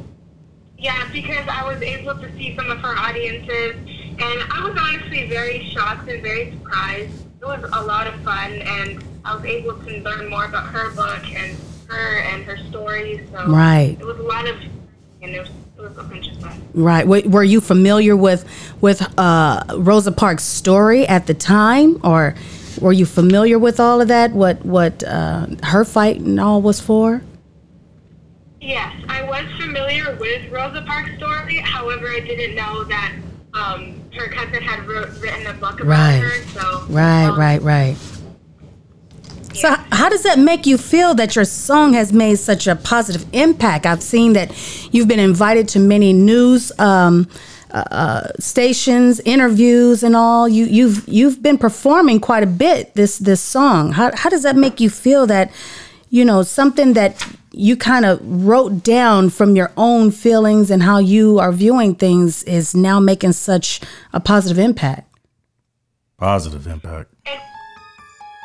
yeah, 0.77 1.07
because 1.11 1.47
I 1.49 1.63
was 1.67 1.81
able 1.81 2.15
to 2.15 2.31
see 2.38 2.55
some 2.55 2.69
of 2.69 2.79
her 2.79 2.97
audiences, 2.97 3.75
and 3.75 4.43
I 4.51 4.61
was 4.63 4.77
honestly 4.79 5.27
very 5.29 5.69
shocked 5.73 6.09
and 6.09 6.21
very 6.21 6.51
surprised. 6.51 7.11
It 7.41 7.45
was 7.45 7.63
a 7.73 7.81
lot 7.83 8.07
of 8.07 8.15
fun, 8.21 8.53
and 8.53 9.03
I 9.23 9.35
was 9.35 9.45
able 9.45 9.73
to 9.73 10.01
learn 10.01 10.29
more 10.29 10.45
about 10.45 10.67
her 10.67 10.91
book 10.91 11.23
and 11.33 11.55
her 11.88 12.19
and 12.19 12.43
her 12.43 12.57
stories. 12.69 13.21
So 13.31 13.47
Right. 13.47 13.97
it 13.99 14.05
was 14.05 14.17
a 14.19 14.23
lot 14.23 14.47
of, 14.47 14.57
and 15.21 15.31
it 15.35 15.39
was, 15.39 15.49
it 15.77 15.81
was 15.81 15.97
a 15.97 16.03
bunch 16.03 16.27
of 16.29 16.38
fun. 16.41 16.61
Right. 16.73 17.07
Were, 17.07 17.21
were 17.25 17.43
you 17.43 17.61
familiar 17.61 18.15
with 18.15 18.45
with 18.81 19.01
uh, 19.17 19.63
Rosa 19.77 20.11
Parks' 20.11 20.43
story 20.43 21.07
at 21.07 21.27
the 21.27 21.33
time, 21.33 21.99
or 22.03 22.35
were 22.81 22.93
you 22.93 23.05
familiar 23.05 23.57
with 23.57 23.79
all 23.79 24.01
of 24.01 24.07
that? 24.09 24.31
What 24.33 24.63
what 24.65 25.01
uh, 25.03 25.47
her 25.63 25.85
fight 25.85 26.19
and 26.19 26.39
all 26.39 26.61
was 26.61 26.79
for? 26.81 27.21
Yes, 28.61 28.93
I 29.07 29.23
was 29.23 29.45
familiar 29.59 30.15
with 30.19 30.51
Rosa 30.51 30.81
Parks' 30.85 31.15
story. 31.17 31.57
However, 31.57 32.09
I 32.09 32.19
didn't 32.19 32.55
know 32.55 32.83
that 32.83 33.13
um, 33.53 34.01
her 34.15 34.27
cousin 34.27 34.61
had 34.61 34.85
wrote, 34.87 35.09
written 35.21 35.47
a 35.47 35.53
book 35.53 35.79
about 35.79 35.87
Right. 35.87 36.19
her. 36.19 36.43
So 36.53 36.85
Right. 36.89 37.25
um, 37.27 37.39
Right. 37.39 37.61
Right. 37.61 37.95
So, 39.53 39.75
how 39.91 40.09
does 40.09 40.23
that 40.23 40.39
make 40.39 40.65
you 40.67 40.77
feel 40.77 41.15
that 41.15 41.35
your 41.35 41.43
song 41.43 41.93
has 41.93 42.13
made 42.13 42.37
such 42.37 42.67
a 42.67 42.75
positive 42.75 43.25
impact? 43.33 43.85
I've 43.85 44.03
seen 44.03 44.33
that 44.33 44.51
you've 44.93 45.07
been 45.07 45.19
invited 45.19 45.67
to 45.69 45.79
many 45.79 46.13
news 46.13 46.71
um, 46.79 47.27
uh, 47.71 47.77
uh, 47.91 48.27
stations, 48.39 49.19
interviews, 49.25 50.03
and 50.03 50.15
all. 50.15 50.47
You, 50.47 50.65
you've 50.65 51.07
you've 51.07 51.41
been 51.41 51.57
performing 51.57 52.19
quite 52.19 52.43
a 52.43 52.47
bit 52.47 52.93
this 52.93 53.17
this 53.17 53.41
song. 53.41 53.91
How 53.93 54.11
how 54.15 54.29
does 54.29 54.43
that 54.43 54.55
make 54.55 54.79
you 54.79 54.89
feel 54.89 55.25
that 55.27 55.51
you 56.09 56.23
know 56.23 56.41
something 56.43 56.93
that 56.93 57.15
you 57.51 57.75
kind 57.75 58.06
of 58.06 58.20
wrote 58.24 58.84
down 58.84 59.29
from 59.29 59.56
your 59.56 59.72
own 59.75 60.12
feelings 60.12 60.70
and 60.70 60.84
how 60.84 61.00
you 61.00 61.39
are 61.39 61.51
viewing 61.51 61.96
things 61.96 62.44
is 62.44 62.75
now 62.75 63.00
making 63.00 63.34
such 63.34 63.82
a 64.13 64.20
positive 64.20 64.60
impact? 64.60 65.08
Positive 66.18 66.68
impact. 66.68 67.13
It's, 67.25 67.44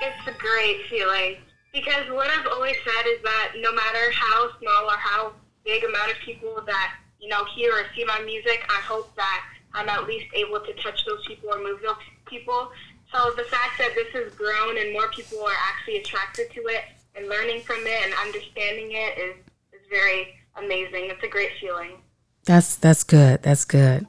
it's 0.01 0.37
a 0.37 0.39
great 0.41 0.81
feeling 0.89 1.37
because 1.73 2.09
what 2.11 2.31
I've 2.31 2.47
always 2.47 2.77
said 2.85 3.07
is 3.07 3.21
that 3.23 3.53
no 3.59 3.73
matter 3.73 4.11
how 4.13 4.49
small 4.61 4.85
or 4.85 4.97
how 4.97 5.33
big 5.65 5.85
amount 5.85 6.13
of 6.13 6.19
people 6.19 6.63
that 6.67 6.95
you 7.21 7.29
know 7.29 7.45
hear 7.57 7.73
or 7.73 7.85
see 7.97 8.05
my 8.05 8.21
music, 8.21 8.65
I 8.69 8.81
hope 8.81 9.15
that 9.17 9.45
I'm 9.75 9.89
at 9.89 10.07
least 10.07 10.27
able 10.35 10.61
to 10.61 10.73
touch 10.75 11.05
those 11.05 11.27
people 11.27 11.51
or 11.53 11.63
move 11.63 11.81
those 11.83 11.97
people. 12.27 12.71
So 13.13 13.33
the 13.37 13.45
fact 13.45 13.79
that 13.79 13.95
this 13.95 14.09
has 14.15 14.33
grown 14.35 14.79
and 14.79 14.93
more 14.93 15.09
people 15.11 15.43
are 15.43 15.59
actually 15.69 15.99
attracted 15.99 16.51
to 16.53 16.61
it 16.67 16.85
and 17.17 17.29
learning 17.29 17.61
from 17.61 17.79
it 17.87 18.05
and 18.05 18.13
understanding 18.27 18.91
it 18.93 19.19
is, 19.19 19.37
is 19.73 19.81
very 19.91 20.35
amazing. 20.57 21.11
It's 21.11 21.23
a 21.23 21.29
great 21.29 21.51
feeling. 21.61 21.93
That's 22.45 22.77
that's 22.77 23.05
good. 23.05 23.43
That's 23.43 23.65
good. 23.65 24.07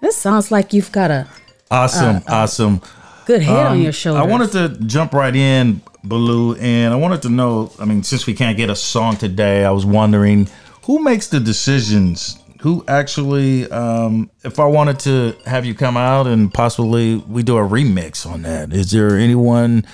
This 0.00 0.16
sounds 0.16 0.50
like 0.50 0.72
you've 0.72 0.92
got 0.92 1.10
a 1.10 1.26
Awesome, 1.70 2.22
awesome. 2.28 2.80
good 3.26 3.42
head 3.42 3.66
on 3.66 3.72
Um, 3.76 3.82
your 3.82 3.92
shoulder. 3.92 4.20
I 4.20 4.24
wanted 4.24 4.52
to 4.52 4.68
jump 4.86 5.12
right 5.12 5.34
in, 5.34 5.80
Baloo, 6.04 6.54
and 6.56 6.94
I 6.94 6.96
wanted 6.96 7.22
to 7.22 7.28
know. 7.28 7.72
I 7.80 7.84
mean, 7.84 8.02
since 8.04 8.26
we 8.26 8.34
can't 8.34 8.56
get 8.56 8.70
a 8.70 8.76
song 8.76 9.16
today, 9.16 9.64
I 9.64 9.70
was 9.72 9.84
wondering 9.84 10.48
who 10.84 11.00
makes 11.02 11.28
the 11.28 11.40
decisions. 11.40 12.38
Who 12.60 12.84
actually, 12.88 13.70
um, 13.70 14.30
if 14.42 14.58
I 14.58 14.64
wanted 14.64 14.98
to 15.00 15.36
have 15.44 15.64
you 15.66 15.74
come 15.74 15.96
out 15.96 16.26
and 16.26 16.52
possibly 16.52 17.16
we 17.16 17.42
do 17.42 17.58
a 17.58 17.60
remix 17.60 18.26
on 18.26 18.42
that, 18.42 18.72
is 18.72 18.90
there 18.90 19.16
anyone 19.18 19.84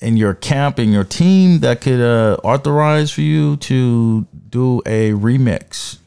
in 0.00 0.16
your 0.16 0.34
camp 0.34 0.78
and 0.78 0.92
your 0.92 1.04
team 1.04 1.60
that 1.60 1.80
could 1.80 2.00
uh, 2.00 2.36
authorize 2.44 3.10
for 3.10 3.20
you 3.20 3.56
to 3.58 4.26
do 4.48 4.80
a 4.86 5.12
remix? 5.12 5.98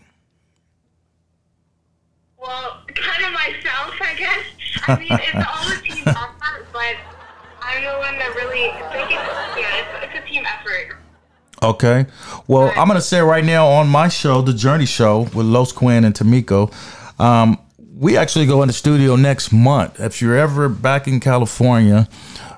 Well, 2.37 2.81
kind 2.87 3.25
of 3.25 3.33
myself, 3.33 3.95
I 4.01 4.15
guess. 4.17 4.43
I 4.87 4.99
mean, 4.99 5.07
it's 5.11 5.35
all 5.35 5.71
a 5.71 5.81
team 5.81 6.03
effort, 6.07 6.67
but 6.71 6.95
I'm 7.61 7.83
the 7.83 7.97
one 7.99 8.17
that 8.17 8.33
really 8.35 8.71
think 8.91 9.11
it's 9.11 9.57
yeah, 9.57 10.03
it's, 10.03 10.15
it's 10.15 10.25
a 10.25 10.29
team 10.29 10.43
effort. 10.45 10.97
Okay. 11.61 12.05
Well, 12.47 12.71
I'm 12.77 12.87
gonna 12.87 13.01
say 13.01 13.19
right 13.19 13.43
now 13.43 13.67
on 13.67 13.89
my 13.89 14.07
show, 14.07 14.41
the 14.41 14.53
Journey 14.53 14.85
Show 14.85 15.21
with 15.33 15.45
Los 15.45 15.71
Quinn 15.71 16.05
and 16.05 16.13
Tamiko, 16.13 16.71
um, 17.19 17.59
we 17.97 18.15
actually 18.15 18.45
go 18.45 18.61
in 18.61 18.67
the 18.67 18.73
studio 18.73 19.15
next 19.15 19.51
month. 19.51 19.99
If 19.99 20.21
you're 20.21 20.37
ever 20.37 20.69
back 20.69 21.07
in 21.07 21.19
California, 21.19 22.07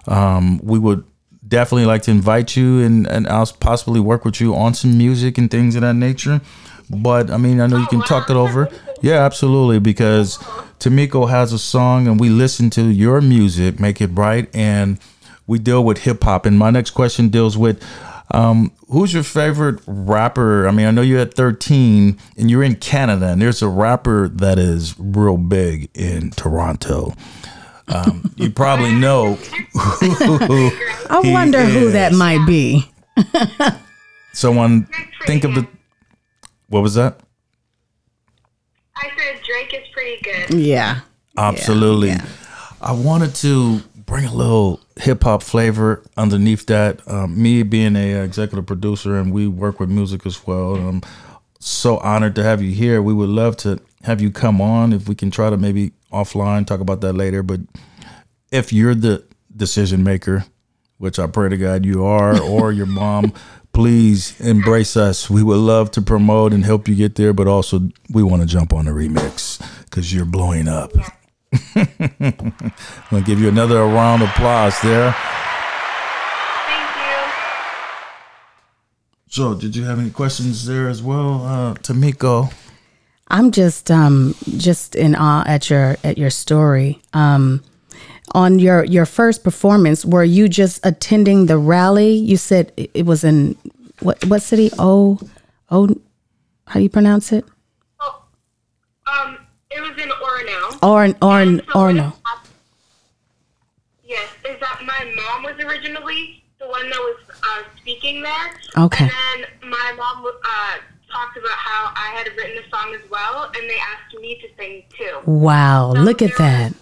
um, 0.07 0.59
we 0.62 0.77
would 0.77 1.05
definitely 1.50 1.86
like 1.86 2.03
to 2.03 2.12
invite 2.12 2.56
you 2.56 2.79
and 2.79 3.08
and 3.08 3.27
I'll 3.27 3.48
possibly 3.60 4.00
work 4.00 4.24
with 4.24 4.39
you 4.39 4.56
on 4.56 4.74
some 4.74 4.98
music 4.98 5.38
and 5.38 5.51
things 5.51 5.75
of 5.75 5.82
that 5.82 5.96
nature. 5.96 6.41
But 6.89 7.29
I 7.29 7.38
mean, 7.38 7.60
I 7.60 7.68
know 7.68 7.77
you 7.77 7.88
can 7.88 8.01
talk 8.01 8.29
it 8.29 8.36
over. 8.36 8.70
Yeah, 9.01 9.24
absolutely. 9.24 9.79
Because 9.79 10.38
Tamiko 10.79 11.29
has 11.29 11.53
a 11.53 11.60
song, 11.60 12.08
and 12.08 12.20
we 12.20 12.29
listen 12.29 12.70
to 12.72 12.84
your 12.84 13.22
music, 13.22 13.79
make 13.79 14.01
it 14.01 14.15
bright, 14.15 14.53
and 14.56 15.00
we 15.46 15.60
deal 15.60 15.84
with 15.84 16.00
hip 16.00 16.24
hop. 16.24 16.46
And 16.46 16.58
my 16.58 16.72
next 16.72 16.91
question 16.91 17.29
deals 17.29 17.58
with 17.58 17.84
um, 18.32 18.72
who's 18.89 19.13
your 19.13 19.24
favorite 19.24 19.82
rapper? 19.88 20.68
I 20.68 20.72
mean, 20.72 20.88
I 20.88 20.91
know 20.91 21.01
you're 21.01 21.20
at 21.20 21.34
13 21.34 22.18
and 22.38 22.51
you're 22.51 22.63
in 22.63 22.75
Canada, 22.75 23.27
and 23.27 23.41
there's 23.41 23.62
a 23.62 23.68
rapper 23.68 24.27
that 24.29 24.60
is 24.60 24.96
real 25.00 25.38
big 25.38 25.89
in 25.94 26.32
Toronto. 26.32 27.13
Um, 27.89 28.31
you 28.36 28.51
probably 28.51 28.93
know. 28.93 29.34
who 29.74 30.72
I 31.10 31.22
he 31.24 31.31
wonder 31.31 31.63
who 31.63 31.91
that 31.91 32.13
might 32.13 32.46
be. 32.46 32.89
Someone 34.34 34.88
think 35.25 35.43
of 35.43 35.55
the. 35.55 35.67
What 36.67 36.81
was 36.81 36.96
that? 36.96 37.19
I 38.96 39.10
said 39.17 39.41
Drake 39.43 39.74
is 39.74 39.88
pretty 39.91 40.22
good. 40.22 40.60
Yeah. 40.60 41.01
Absolutely. 41.38 42.10
yeah. 42.10 42.25
I 42.81 42.91
wanted 42.91 43.34
to 43.36 43.79
bring 43.96 44.25
a 44.25 44.34
little 44.34 44.81
hip 44.98 45.24
hop 45.24 45.43
flavor 45.43 46.03
underneath 46.17 46.65
that. 46.67 47.01
Um, 47.08 47.41
me 47.41 47.63
being 47.63 47.96
a 47.96 48.24
executive 48.24 48.65
producer 48.65 49.17
and 49.17 49.34
we 49.34 49.48
work 49.48 49.79
with 49.79 49.89
music 49.89 50.25
as 50.25 50.46
well. 50.46 50.75
I'm 50.75 51.01
so 51.60 51.98
honored 51.98 52.36
to 52.36 52.43
have 52.43 52.62
you 52.62 52.72
here. 52.72 53.01
We 53.01 53.13
would 53.13 53.29
love 53.29 53.58
to 53.58 53.79
have 54.03 54.22
you 54.22 54.32
come 54.32 54.62
on 54.62 54.94
if 54.94 55.08
we 55.10 55.15
can 55.15 55.32
try 55.32 55.50
to 55.50 55.58
maybe 55.58 55.91
offline 56.12 56.65
talk 56.65 56.79
about 56.79 57.01
that 57.01 57.13
later. 57.13 57.44
But 57.44 57.62
if 58.51 58.74
you're 58.74 58.96
the 58.96 59.25
decision 59.56 60.03
maker, 60.03 60.46
which 60.98 61.20
I 61.20 61.27
pray 61.27 61.50
to 61.50 61.58
God 61.58 61.86
you 61.86 62.03
are, 62.06 62.39
or 62.50 62.72
your 62.72 62.86
mom, 62.86 63.34
please 63.74 64.39
embrace 64.41 64.98
us. 64.98 65.29
We 65.29 65.44
would 65.44 65.58
love 65.58 65.91
to 65.91 66.01
promote 66.01 66.53
and 66.53 66.65
help 66.65 66.88
you 66.88 66.96
get 66.96 67.15
there, 67.15 67.34
but 67.34 67.48
also 67.48 67.89
we 68.10 68.24
want 68.24 68.41
to 68.41 68.48
jump 68.48 68.74
on 68.74 68.86
the 68.86 68.91
remix 68.91 69.62
because 69.86 70.13
you're 70.13 70.25
blowing 70.25 70.68
up. 70.68 70.91
I'm 71.75 72.53
gonna 73.10 73.22
give 73.25 73.39
you 73.39 73.48
another 73.48 73.84
round 73.84 74.22
of 74.22 74.29
applause 74.29 74.79
there. 74.82 75.15
Thank 76.68 76.96
you. 76.96 77.32
So, 79.29 79.56
did 79.56 79.75
you 79.75 79.84
have 79.86 79.98
any 80.00 80.12
questions 80.12 80.68
there 80.68 80.88
as 80.89 81.01
well, 81.01 81.44
uh, 81.46 81.74
Tamiko? 81.75 82.53
I'm 83.29 83.51
just 83.51 83.91
um 83.91 84.36
just 84.57 84.95
in 84.95 85.15
awe 85.15 85.43
at 85.45 85.69
your 85.69 85.98
at 86.03 86.17
your 86.17 86.29
story. 86.29 87.01
Um 87.13 87.63
on 88.33 88.59
your 88.59 88.83
your 88.83 89.05
first 89.05 89.43
performance, 89.43 90.05
were 90.05 90.24
you 90.24 90.48
just 90.48 90.86
attending 90.86 91.45
the 91.45 91.57
rally? 91.57 92.13
You 92.13 92.38
said 92.38 92.71
it 92.77 93.05
was 93.05 93.24
in 93.24 93.55
what 94.01 94.24
what 94.25 94.41
city? 94.41 94.69
Oh, 94.77 95.19
oh, 95.69 95.95
how 96.67 96.75
do 96.75 96.81
you 96.81 96.89
pronounce 96.89 97.31
it? 97.31 97.45
Oh, 98.00 98.24
um, 99.07 99.38
it 99.71 99.81
was 99.81 99.91
in 100.01 100.09
Orono. 100.09 100.83
Or 100.83 101.05
or 101.21 101.98
so 101.98 102.13
Yes, 104.03 104.27
is 104.43 104.59
that 104.59 104.81
my 104.83 105.13
mom 105.15 105.43
was 105.43 105.63
originally 105.63 106.43
the 106.59 106.67
one 106.67 106.89
that 106.89 106.98
was 106.98 107.17
uh, 107.29 107.63
speaking 107.77 108.24
there. 108.24 108.59
Okay. 108.77 109.05
And 109.05 109.43
then 109.62 109.69
my 109.69 109.93
mom 109.98 110.25
uh, 110.25 110.77
talked 111.12 111.38
about 111.38 111.51
how 111.51 111.92
I 111.96 112.12
had 112.16 112.28
written 112.38 112.63
a 112.63 112.70
song 112.70 112.96
as 112.96 113.10
well, 113.10 113.46
and 113.46 113.70
they 113.70 113.78
asked 113.78 114.16
me 114.20 114.39
to 114.42 114.48
sing 114.58 114.84
too. 114.98 115.20
Wow, 115.30 115.92
look 115.94 116.22
at 116.22 116.38
that. 116.38 116.74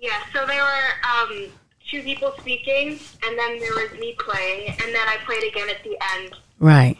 Yeah, 0.00 0.18
so 0.32 0.46
there 0.46 0.62
were 0.62 1.32
um, 1.32 1.48
two 1.88 2.02
people 2.02 2.34
speaking, 2.40 2.98
and 3.24 3.38
then 3.38 3.58
there 3.60 3.72
was 3.72 3.92
me 4.00 4.16
playing, 4.18 4.68
and 4.70 4.94
then 4.94 5.08
I 5.08 5.18
played 5.24 5.44
again 5.44 5.68
at 5.68 5.82
the 5.84 5.96
end. 6.16 6.34
Right. 6.58 6.96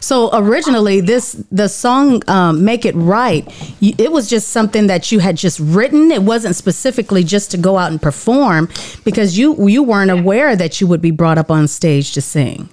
So 0.00 0.30
originally, 0.32 1.00
this 1.00 1.32
the 1.50 1.68
song 1.68 2.22
um, 2.28 2.64
"Make 2.64 2.84
It 2.84 2.94
Right." 2.94 3.46
You, 3.80 3.94
it 3.98 4.12
was 4.12 4.28
just 4.28 4.48
something 4.48 4.88
that 4.88 5.10
you 5.10 5.20
had 5.20 5.36
just 5.36 5.58
written. 5.58 6.10
It 6.10 6.22
wasn't 6.22 6.56
specifically 6.56 7.24
just 7.24 7.50
to 7.52 7.56
go 7.56 7.78
out 7.78 7.90
and 7.90 8.00
perform 8.00 8.68
because 9.04 9.38
you 9.38 9.68
you 9.68 9.82
weren't 9.82 10.10
aware 10.10 10.54
that 10.54 10.80
you 10.80 10.86
would 10.86 11.00
be 11.00 11.10
brought 11.10 11.38
up 11.38 11.50
on 11.50 11.66
stage 11.66 12.12
to 12.12 12.20
sing. 12.20 12.68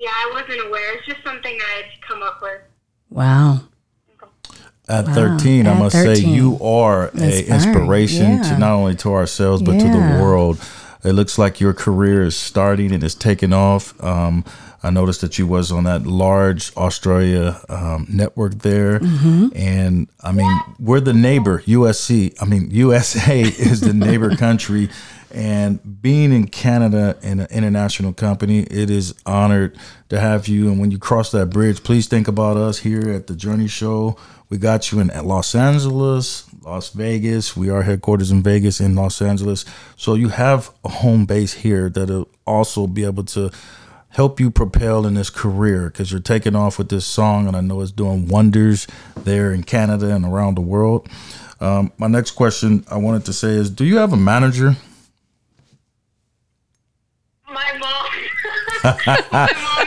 Yeah, 0.00 0.08
I 0.10 0.30
wasn't 0.32 0.66
aware. 0.66 0.94
It's 0.96 1.06
just 1.06 1.22
something 1.22 1.58
I 1.60 1.82
had 1.82 2.00
come 2.00 2.22
up 2.22 2.40
with. 2.42 2.62
Wow. 3.10 3.60
At 4.88 5.04
13, 5.06 5.66
I 5.66 5.72
at 5.72 5.78
must 5.78 5.94
say 5.94 6.16
you 6.16 6.58
are 6.60 7.10
a 7.14 7.46
inspiration 7.46 8.38
yeah. 8.38 8.42
to 8.42 8.58
not 8.58 8.72
only 8.72 8.96
to 8.96 9.12
ourselves 9.14 9.62
but 9.62 9.78
to 9.78 9.84
the 9.84 10.18
world. 10.20 10.58
It 11.04 11.12
looks 11.12 11.38
like 11.38 11.60
your 11.60 11.72
career 11.72 12.24
is 12.24 12.34
starting 12.36 12.92
and 12.92 13.02
is 13.04 13.14
taking 13.14 13.52
off. 13.52 14.02
Um, 14.02 14.44
I 14.82 14.90
noticed 14.90 15.20
that 15.20 15.38
you 15.38 15.46
was 15.46 15.70
on 15.70 15.84
that 15.84 16.06
large 16.06 16.74
Australia 16.76 17.60
um, 17.68 18.06
network 18.10 18.56
there, 18.60 18.98
Mm-hmm. 19.00 19.48
and 19.54 20.08
I 20.22 20.32
mean 20.32 20.60
we're 20.80 21.00
the 21.00 21.12
neighbor 21.14 21.62
USC. 21.66 22.34
I 22.40 22.44
mean 22.46 22.70
USA 22.70 23.40
is 23.42 23.80
the 23.82 23.94
neighbor 23.94 24.34
country, 24.36 24.88
and 25.32 26.02
being 26.02 26.32
in 26.32 26.48
Canada 26.48 27.16
in 27.22 27.40
an 27.40 27.46
international 27.50 28.12
company, 28.12 28.60
it 28.64 28.90
is 28.90 29.14
honored 29.24 29.78
to 30.08 30.18
have 30.18 30.48
you. 30.48 30.68
And 30.68 30.80
when 30.80 30.90
you 30.90 30.98
cross 30.98 31.30
that 31.32 31.46
bridge, 31.46 31.82
please 31.82 32.06
think 32.08 32.28
about 32.28 32.56
us 32.56 32.78
here 32.78 33.10
at 33.10 33.26
the 33.26 33.36
Journey 33.36 33.68
Show. 33.68 34.16
We 34.48 34.58
got 34.58 34.90
you 34.90 34.98
in 34.98 35.08
Los 35.24 35.54
Angeles, 35.54 36.44
Las 36.62 36.90
Vegas. 36.90 37.56
We 37.56 37.70
are 37.70 37.82
headquarters 37.82 38.32
in 38.32 38.42
Vegas 38.42 38.80
in 38.80 38.96
Los 38.96 39.22
Angeles. 39.22 39.64
So 39.96 40.14
you 40.14 40.28
have 40.30 40.72
a 40.84 40.88
home 40.88 41.24
base 41.24 41.52
here 41.52 41.88
that'll 41.88 42.28
also 42.46 42.88
be 42.88 43.04
able 43.04 43.24
to 43.24 43.50
help 44.08 44.40
you 44.40 44.50
propel 44.50 45.06
in 45.06 45.14
this 45.14 45.30
career 45.30 45.88
because 45.88 46.10
you're 46.10 46.20
taking 46.20 46.56
off 46.56 46.78
with 46.78 46.88
this 46.88 47.06
song, 47.06 47.46
and 47.46 47.56
I 47.56 47.60
know 47.60 47.80
it's 47.80 47.92
doing 47.92 48.26
wonders 48.26 48.88
there 49.16 49.52
in 49.52 49.62
Canada 49.62 50.12
and 50.12 50.24
around 50.24 50.56
the 50.56 50.62
world. 50.62 51.08
Um, 51.60 51.92
my 51.98 52.08
next 52.08 52.32
question 52.32 52.84
I 52.90 52.96
wanted 52.96 53.24
to 53.26 53.32
say 53.32 53.50
is 53.50 53.70
Do 53.70 53.84
you 53.84 53.98
have 53.98 54.12
a 54.12 54.16
manager? 54.16 54.76
My 57.50 57.72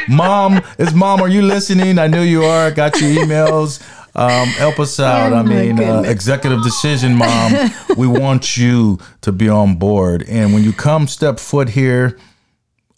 mom, 0.09 0.61
it's 0.77 0.93
mom. 0.93 1.21
Are 1.21 1.29
you 1.29 1.41
listening? 1.41 1.97
I 1.97 2.07
know 2.07 2.21
you 2.21 2.43
are. 2.43 2.71
Got 2.71 2.99
your 2.99 3.09
emails. 3.11 3.81
Um, 4.15 4.47
help 4.49 4.79
us 4.79 4.99
out. 4.99 5.31
Oh, 5.31 5.37
I 5.37 5.43
mean, 5.43 5.79
uh, 5.79 6.01
executive 6.01 6.61
decision, 6.61 7.15
mom. 7.15 7.71
we 7.97 8.05
want 8.05 8.57
you 8.57 8.99
to 9.21 9.31
be 9.31 9.47
on 9.47 9.75
board. 9.75 10.23
And 10.27 10.53
when 10.53 10.63
you 10.63 10.73
come 10.73 11.07
step 11.07 11.39
foot 11.39 11.69
here, 11.69 12.19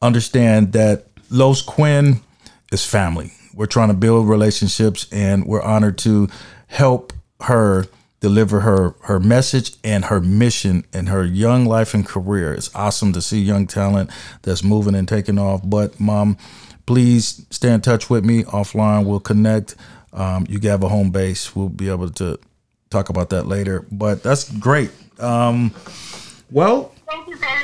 understand 0.02 0.74
that 0.74 1.06
Los 1.30 1.62
Quinn 1.62 2.22
is 2.72 2.86
family. 2.86 3.34
We're 3.54 3.68
trying 3.68 3.90
to 3.90 3.94
build 3.94 4.28
relationships, 4.28 5.08
and 5.12 5.46
we're 5.46 5.62
honored 5.62 5.98
to 6.00 6.28
help 6.68 7.14
her 7.42 7.86
deliver 8.20 8.62
her 8.62 8.96
her 9.04 9.20
message 9.20 9.74
and 9.84 10.06
her 10.06 10.20
mission 10.20 10.86
and 10.94 11.10
her 11.10 11.24
young 11.24 11.66
life 11.66 11.94
and 11.94 12.06
career. 12.06 12.54
It's 12.54 12.74
awesome 12.76 13.14
to 13.14 13.22
see 13.22 13.42
young 13.42 13.68
talent 13.68 14.10
that's 14.42 14.64
moving 14.64 14.96
and 14.96 15.08
taking 15.08 15.38
off. 15.38 15.62
But 15.64 16.00
mom, 16.00 16.38
please 16.86 17.46
stay 17.50 17.72
in 17.72 17.82
touch 17.82 18.10
with 18.10 18.26
me 18.26 18.44
offline. 18.44 19.06
We'll 19.06 19.20
connect. 19.20 19.76
Um, 20.14 20.46
you 20.50 20.60
have 20.70 20.84
a 20.84 20.90
home 20.90 21.12
base. 21.12 21.56
We'll 21.56 21.70
be 21.70 21.90
able 21.90 22.10
to 22.10 22.40
talk 22.90 23.10
about 23.10 23.30
that 23.32 23.48
later. 23.48 23.86
But 23.92 24.24
that's 24.24 24.50
great. 24.50 24.92
Um, 25.20 25.74
well, 26.52 26.94
Thank 27.10 27.28
you 27.28 27.38
very 27.38 27.62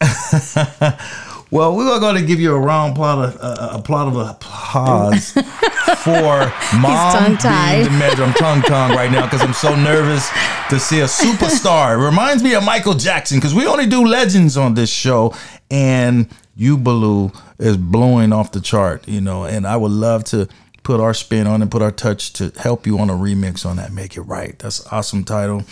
much. 0.00 1.00
well, 1.50 1.74
we're 1.74 1.98
going 1.98 2.16
to 2.16 2.26
give 2.26 2.40
you 2.40 2.54
a 2.54 2.58
round 2.58 2.94
plot 2.94 3.18
of 3.18 3.38
uh, 3.40 3.78
a 3.78 3.82
plot 3.82 4.08
of 4.08 4.16
applause 4.16 5.32
for 6.02 6.52
mom 6.76 7.26
being 7.26 7.84
the 7.84 7.96
measure. 7.98 8.24
I'm 8.24 8.34
tongue 8.34 8.62
tongue 8.62 8.90
right 8.90 9.10
now 9.10 9.24
because 9.24 9.40
I'm 9.40 9.54
so 9.54 9.74
nervous 9.74 10.28
to 10.68 10.78
see 10.78 11.00
a 11.00 11.04
superstar. 11.04 11.94
It 11.98 12.04
reminds 12.04 12.42
me 12.42 12.54
of 12.54 12.64
Michael 12.64 12.94
Jackson 12.94 13.38
because 13.38 13.54
we 13.54 13.66
only 13.66 13.86
do 13.86 14.06
legends 14.06 14.56
on 14.58 14.74
this 14.74 14.90
show, 14.90 15.34
and 15.70 16.28
you 16.54 16.76
Baloo 16.76 17.32
is 17.58 17.78
blowing 17.78 18.32
off 18.32 18.52
the 18.52 18.60
chart. 18.60 19.08
You 19.08 19.22
know, 19.22 19.44
and 19.44 19.66
I 19.66 19.76
would 19.76 19.92
love 19.92 20.24
to 20.24 20.48
put 20.82 21.00
our 21.00 21.14
spin 21.14 21.46
on 21.46 21.62
and 21.62 21.70
put 21.70 21.80
our 21.80 21.90
touch 21.90 22.34
to 22.34 22.52
help 22.58 22.86
you 22.86 22.98
on 22.98 23.08
a 23.08 23.14
remix 23.14 23.64
on 23.64 23.76
that. 23.76 23.90
Make 23.92 24.18
it 24.18 24.22
right. 24.22 24.58
That's 24.58 24.80
an 24.80 24.88
awesome 24.92 25.24
title. 25.24 25.64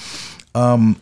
Um, 0.54 1.00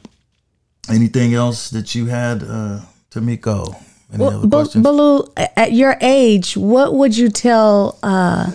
anything 0.90 1.34
else 1.34 1.70
that 1.70 1.94
you 1.94 2.06
had, 2.06 2.42
uh, 2.42 2.80
Tamiko? 3.12 3.80
Any 4.14 4.24
other 4.24 4.46
Ba- 4.46 4.56
questions? 4.56 4.82
Baloo, 4.84 5.24
at 5.36 5.72
your 5.72 5.96
age, 6.00 6.56
what 6.56 6.94
would 6.94 7.16
you 7.16 7.28
tell 7.28 7.98
uh, 8.02 8.52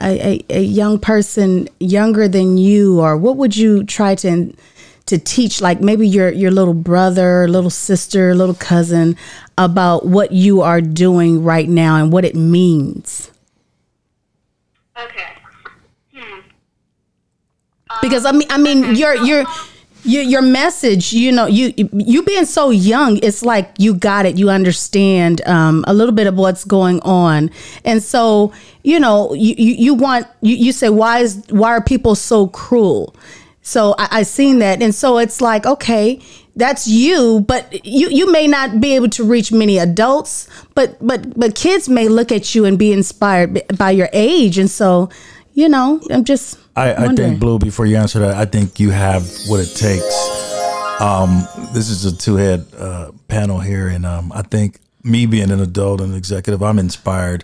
a, 0.00 0.44
a 0.50 0.62
young 0.62 0.98
person 0.98 1.68
younger 1.78 2.26
than 2.28 2.58
you, 2.58 3.00
or 3.00 3.16
what 3.16 3.36
would 3.36 3.56
you 3.56 3.84
try 3.84 4.14
to 4.16 4.52
to 5.06 5.18
teach, 5.18 5.60
like 5.60 5.80
maybe 5.80 6.06
your 6.06 6.30
your 6.30 6.50
little 6.50 6.74
brother, 6.74 7.48
little 7.48 7.70
sister, 7.70 8.34
little 8.34 8.54
cousin, 8.54 9.16
about 9.58 10.06
what 10.06 10.32
you 10.32 10.62
are 10.62 10.80
doing 10.80 11.42
right 11.42 11.68
now 11.68 11.96
and 11.96 12.12
what 12.12 12.24
it 12.24 12.34
means? 12.34 13.30
Okay. 14.96 15.26
because 18.02 18.24
I 18.24 18.32
mean, 18.32 18.48
I 18.50 18.58
mean, 18.58 18.94
your 18.94 19.14
your 19.16 19.44
your 20.04 20.22
your 20.22 20.42
message, 20.42 21.12
you 21.12 21.32
know, 21.32 21.46
you 21.46 21.72
you 21.76 22.22
being 22.22 22.44
so 22.44 22.70
young, 22.70 23.18
it's 23.22 23.44
like 23.44 23.72
you 23.78 23.94
got 23.94 24.26
it, 24.26 24.38
you 24.38 24.50
understand 24.50 25.46
um, 25.46 25.84
a 25.86 25.94
little 25.94 26.14
bit 26.14 26.26
of 26.26 26.36
what's 26.36 26.64
going 26.64 27.00
on, 27.00 27.50
and 27.84 28.02
so 28.02 28.52
you 28.82 28.98
know, 28.98 29.32
you 29.34 29.54
you, 29.58 29.74
you 29.74 29.94
want 29.94 30.26
you, 30.40 30.56
you 30.56 30.72
say 30.72 30.88
why 30.88 31.20
is 31.20 31.42
why 31.50 31.70
are 31.70 31.82
people 31.82 32.14
so 32.14 32.46
cruel? 32.48 33.14
So 33.62 33.94
I, 33.98 34.08
I 34.10 34.22
seen 34.22 34.58
that, 34.60 34.82
and 34.82 34.94
so 34.94 35.18
it's 35.18 35.40
like 35.40 35.66
okay, 35.66 36.20
that's 36.56 36.86
you, 36.86 37.44
but 37.46 37.84
you 37.84 38.08
you 38.08 38.30
may 38.30 38.46
not 38.46 38.80
be 38.80 38.94
able 38.94 39.08
to 39.10 39.24
reach 39.24 39.52
many 39.52 39.78
adults, 39.78 40.48
but 40.74 40.96
but 41.06 41.38
but 41.38 41.54
kids 41.54 41.88
may 41.88 42.08
look 42.08 42.32
at 42.32 42.54
you 42.54 42.64
and 42.64 42.78
be 42.78 42.92
inspired 42.92 43.62
by 43.76 43.90
your 43.90 44.08
age, 44.12 44.58
and 44.58 44.70
so 44.70 45.10
you 45.60 45.68
know, 45.68 46.00
I'm 46.10 46.24
just 46.24 46.58
I, 46.74 46.94
I 46.94 47.14
think 47.14 47.38
Blue. 47.40 47.58
Before 47.58 47.84
you 47.86 47.96
answer 47.96 48.18
that, 48.20 48.34
I 48.36 48.46
think 48.46 48.80
you 48.80 48.90
have 48.90 49.22
what 49.48 49.60
it 49.60 49.74
takes. 49.76 50.14
Um, 51.00 51.46
this 51.72 51.88
is 51.88 52.04
a 52.04 52.16
two-head 52.16 52.66
uh, 52.76 53.10
panel 53.28 53.58
here, 53.60 53.88
and 53.88 54.04
um, 54.06 54.32
I 54.32 54.42
think 54.42 54.78
me 55.02 55.26
being 55.26 55.50
an 55.50 55.60
adult 55.60 56.00
and 56.00 56.14
executive, 56.14 56.62
I'm 56.62 56.78
inspired, 56.78 57.42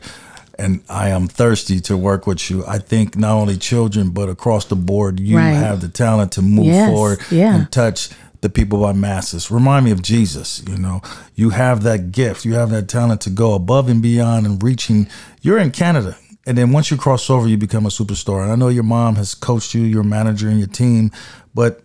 and 0.59 0.83
I 0.91 1.09
am 1.09 1.27
thirsty 1.27 1.81
to 1.81 1.97
work 1.97 2.27
with 2.27 2.51
you. 2.51 2.65
I 2.67 2.79
think 2.79 3.17
not 3.17 3.33
only 3.33 3.57
children, 3.57 4.11
but 4.11 4.29
across 4.29 4.67
the 4.67 4.77
board, 4.77 5.21
you 5.21 5.37
Right. 5.39 5.53
have 5.53 5.81
the 5.81 5.89
talent 5.89 6.33
to 6.33 6.43
move 6.43 6.67
Yes, 6.67 6.91
forward 6.91 7.19
yeah. 7.31 7.55
and 7.57 7.73
touch 7.73 8.11
the 8.43 8.51
people 8.51 8.81
by 8.83 8.93
masses. 8.93 9.51
Remind 9.51 9.87
me 9.87 9.91
of 9.91 10.03
Jesus. 10.03 10.63
You 10.69 10.77
know, 10.77 11.01
you 11.35 11.51
have 11.51 11.83
that 11.85 12.13
gift, 12.13 12.45
you 12.45 12.55
have 12.55 12.69
that 12.71 12.89
talent 12.89 13.23
to 13.23 13.31
go 13.31 13.55
above 13.55 13.89
and 13.89 14.03
beyond 14.03 14.45
and 14.47 14.63
reaching. 14.63 15.09
You're 15.41 15.59
in 15.59 15.71
Canada. 15.71 16.17
And 16.47 16.57
then 16.57 16.71
once 16.73 16.91
you 16.91 16.97
cross 16.97 17.29
over, 17.29 17.49
you 17.49 17.57
become 17.57 17.87
a 17.87 17.91
superstar. 17.91 18.43
And 18.43 18.53
I 18.53 18.55
know 18.55 18.69
your 18.69 18.85
mom 18.85 19.17
has 19.17 19.35
coached 19.35 19.75
you, 19.75 19.83
your 19.83 20.05
manager, 20.05 20.49
and 20.49 20.59
your 20.59 20.69
team, 20.69 21.11
but 21.55 21.83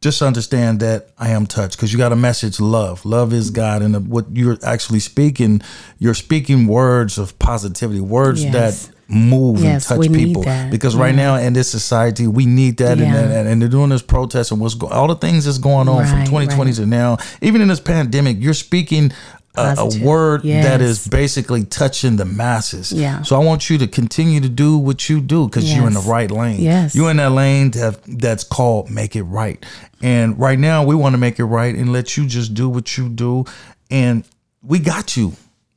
just 0.00 0.22
understand 0.22 0.80
that 0.80 1.10
I 1.18 1.30
am 1.30 1.46
touched 1.46 1.76
because 1.76 1.92
you 1.92 1.98
got 1.98 2.12
a 2.12 2.16
message 2.16 2.58
love. 2.60 3.04
Love 3.04 3.34
is 3.34 3.50
God. 3.50 3.82
And 3.82 4.08
what 4.08 4.26
you're 4.32 4.56
actually 4.64 5.00
speaking, 5.00 5.60
you're 5.98 6.14
speaking 6.14 6.66
words 6.66 7.18
of 7.18 7.38
positivity, 7.38 8.00
words 8.00 8.42
Yes. 8.42 8.86
that 8.86 8.92
move 9.08 9.60
Yes, 9.60 9.90
and 9.90 10.00
touch 10.02 10.12
people. 10.12 10.44
Because 10.70 10.94
right 10.96 11.14
now 11.14 11.34
in 11.34 11.52
this 11.52 11.68
society, 11.68 12.26
we 12.28 12.46
need 12.46 12.76
that. 12.78 12.92
And, 12.92 13.00
Yeah. 13.00 13.18
and, 13.40 13.48
and 13.48 13.60
they're 13.60 13.68
doing 13.68 13.90
this 13.90 14.02
protest 14.02 14.52
and 14.52 14.60
what's 14.60 14.74
go- 14.74 14.86
all 14.86 15.08
the 15.08 15.16
things 15.16 15.44
that's 15.46 15.58
going 15.58 15.88
on 15.88 16.06
from 16.06 16.18
Right, 16.20 16.26
2020 16.26 16.72
to 16.74 16.86
now. 16.86 17.18
Even 17.42 17.60
in 17.60 17.66
this 17.68 17.80
pandemic, 17.80 18.36
you're 18.40 18.54
speaking 18.54 19.12
a, 19.56 19.74
a 19.78 19.98
word 20.04 20.42
that 20.42 20.46
Yes. 20.46 20.80
is 20.80 21.08
basically 21.08 21.64
touching 21.64 22.16
the 22.16 22.24
masses. 22.24 22.92
Yeah. 22.92 23.22
So 23.22 23.34
I 23.34 23.44
want 23.44 23.68
you 23.68 23.78
to 23.78 23.86
continue 23.86 24.40
to 24.40 24.48
do 24.48 24.78
what 24.78 25.08
you 25.08 25.20
do 25.20 25.46
because 25.48 25.74
you're 25.74 25.86
in 25.88 25.94
the 25.94 26.00
right 26.00 26.30
lane. 26.30 26.60
Yes. 26.60 26.94
You're 26.94 27.10
in 27.10 27.16
that 27.16 27.32
lane 27.32 27.72
that 27.72 27.98
that's 28.06 28.44
called 28.44 28.90
make 28.90 29.16
it 29.16 29.24
right. 29.24 29.64
And 30.02 30.38
right 30.38 30.58
now 30.58 30.84
we 30.84 30.94
want 30.94 31.14
to 31.14 31.18
make 31.18 31.38
it 31.38 31.44
right 31.44 31.74
and 31.74 31.92
let 31.92 32.16
you 32.16 32.26
just 32.26 32.54
do 32.54 32.68
what 32.68 32.96
you 32.96 33.08
do. 33.08 33.44
And 33.90 34.24
we 34.62 34.78
got 34.78 35.16
you, 35.16 35.32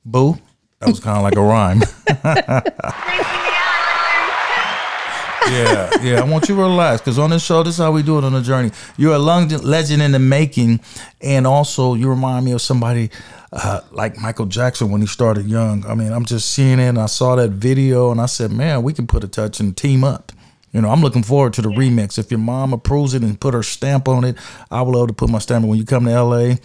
boo. 0.06 0.38
That 0.80 0.90
was 0.90 1.00
kind 1.00 1.18
of 1.18 1.24
like 1.24 1.36
a 1.36 1.42
rhyme. 1.42 1.82
yeah, 5.50 5.90
yeah. 6.02 6.22
I 6.22 6.24
want 6.26 6.48
you 6.48 6.56
to 6.56 6.62
relax 6.62 7.02
because 7.02 7.20
on 7.20 7.30
this 7.30 7.44
show, 7.44 7.64
this 7.64 7.76
is 7.76 7.80
how 7.80 7.92
we 7.92 8.02
do 8.04 8.18
it 8.18 8.24
on 8.24 8.34
the 8.34 8.42
journey. 8.42 8.72
You're 8.98 9.16
a 9.16 9.20
legend 9.20 10.02
in 10.02 10.12
the 10.12 10.20
making, 10.20 10.80
and 11.22 11.46
also 11.46 11.94
you 11.96 12.10
remind 12.10 12.46
me 12.46 12.52
of 12.52 12.62
somebody 12.62 13.10
uh, 13.54 13.82
like 13.92 14.18
Michael 14.18 14.48
Jackson 14.48 14.90
when 14.90 15.02
he 15.02 15.08
started 15.08 15.46
young. 15.46 15.86
I 15.86 15.94
mean, 15.94 16.12
I'm 16.12 16.26
just 16.26 16.52
seeing 16.52 16.80
it, 16.80 16.90
and 16.90 17.00
I 17.00 17.06
saw 17.06 17.36
that 17.36 17.52
video, 17.52 18.12
and 18.12 18.20
I 18.20 18.26
said, 18.26 18.52
man, 18.52 18.82
we 18.82 18.94
can 18.94 19.06
put 19.06 19.24
a 19.24 19.28
touch 19.28 19.60
and 19.60 19.78
team 19.78 20.04
up. 20.04 20.32
You 20.72 20.82
know, 20.82 20.90
I'm 20.90 21.02
looking 21.02 21.22
forward 21.22 21.54
to 21.54 21.62
the 21.62 21.70
remix. 21.70 22.18
If 22.18 22.32
your 22.32 22.40
mom 22.40 22.74
approves 22.74 23.14
it 23.14 23.22
and 23.22 23.40
put 23.40 23.54
her 23.54 23.62
stamp 23.62 24.08
on 24.08 24.24
it, 24.24 24.38
I 24.72 24.82
will 24.82 24.94
love 24.94 25.08
to 25.10 25.14
put 25.14 25.30
my 25.30 25.38
stamp. 25.38 25.66
When 25.66 25.78
you 25.78 25.86
come 25.86 26.06
to 26.06 26.24
LA, 26.24 26.56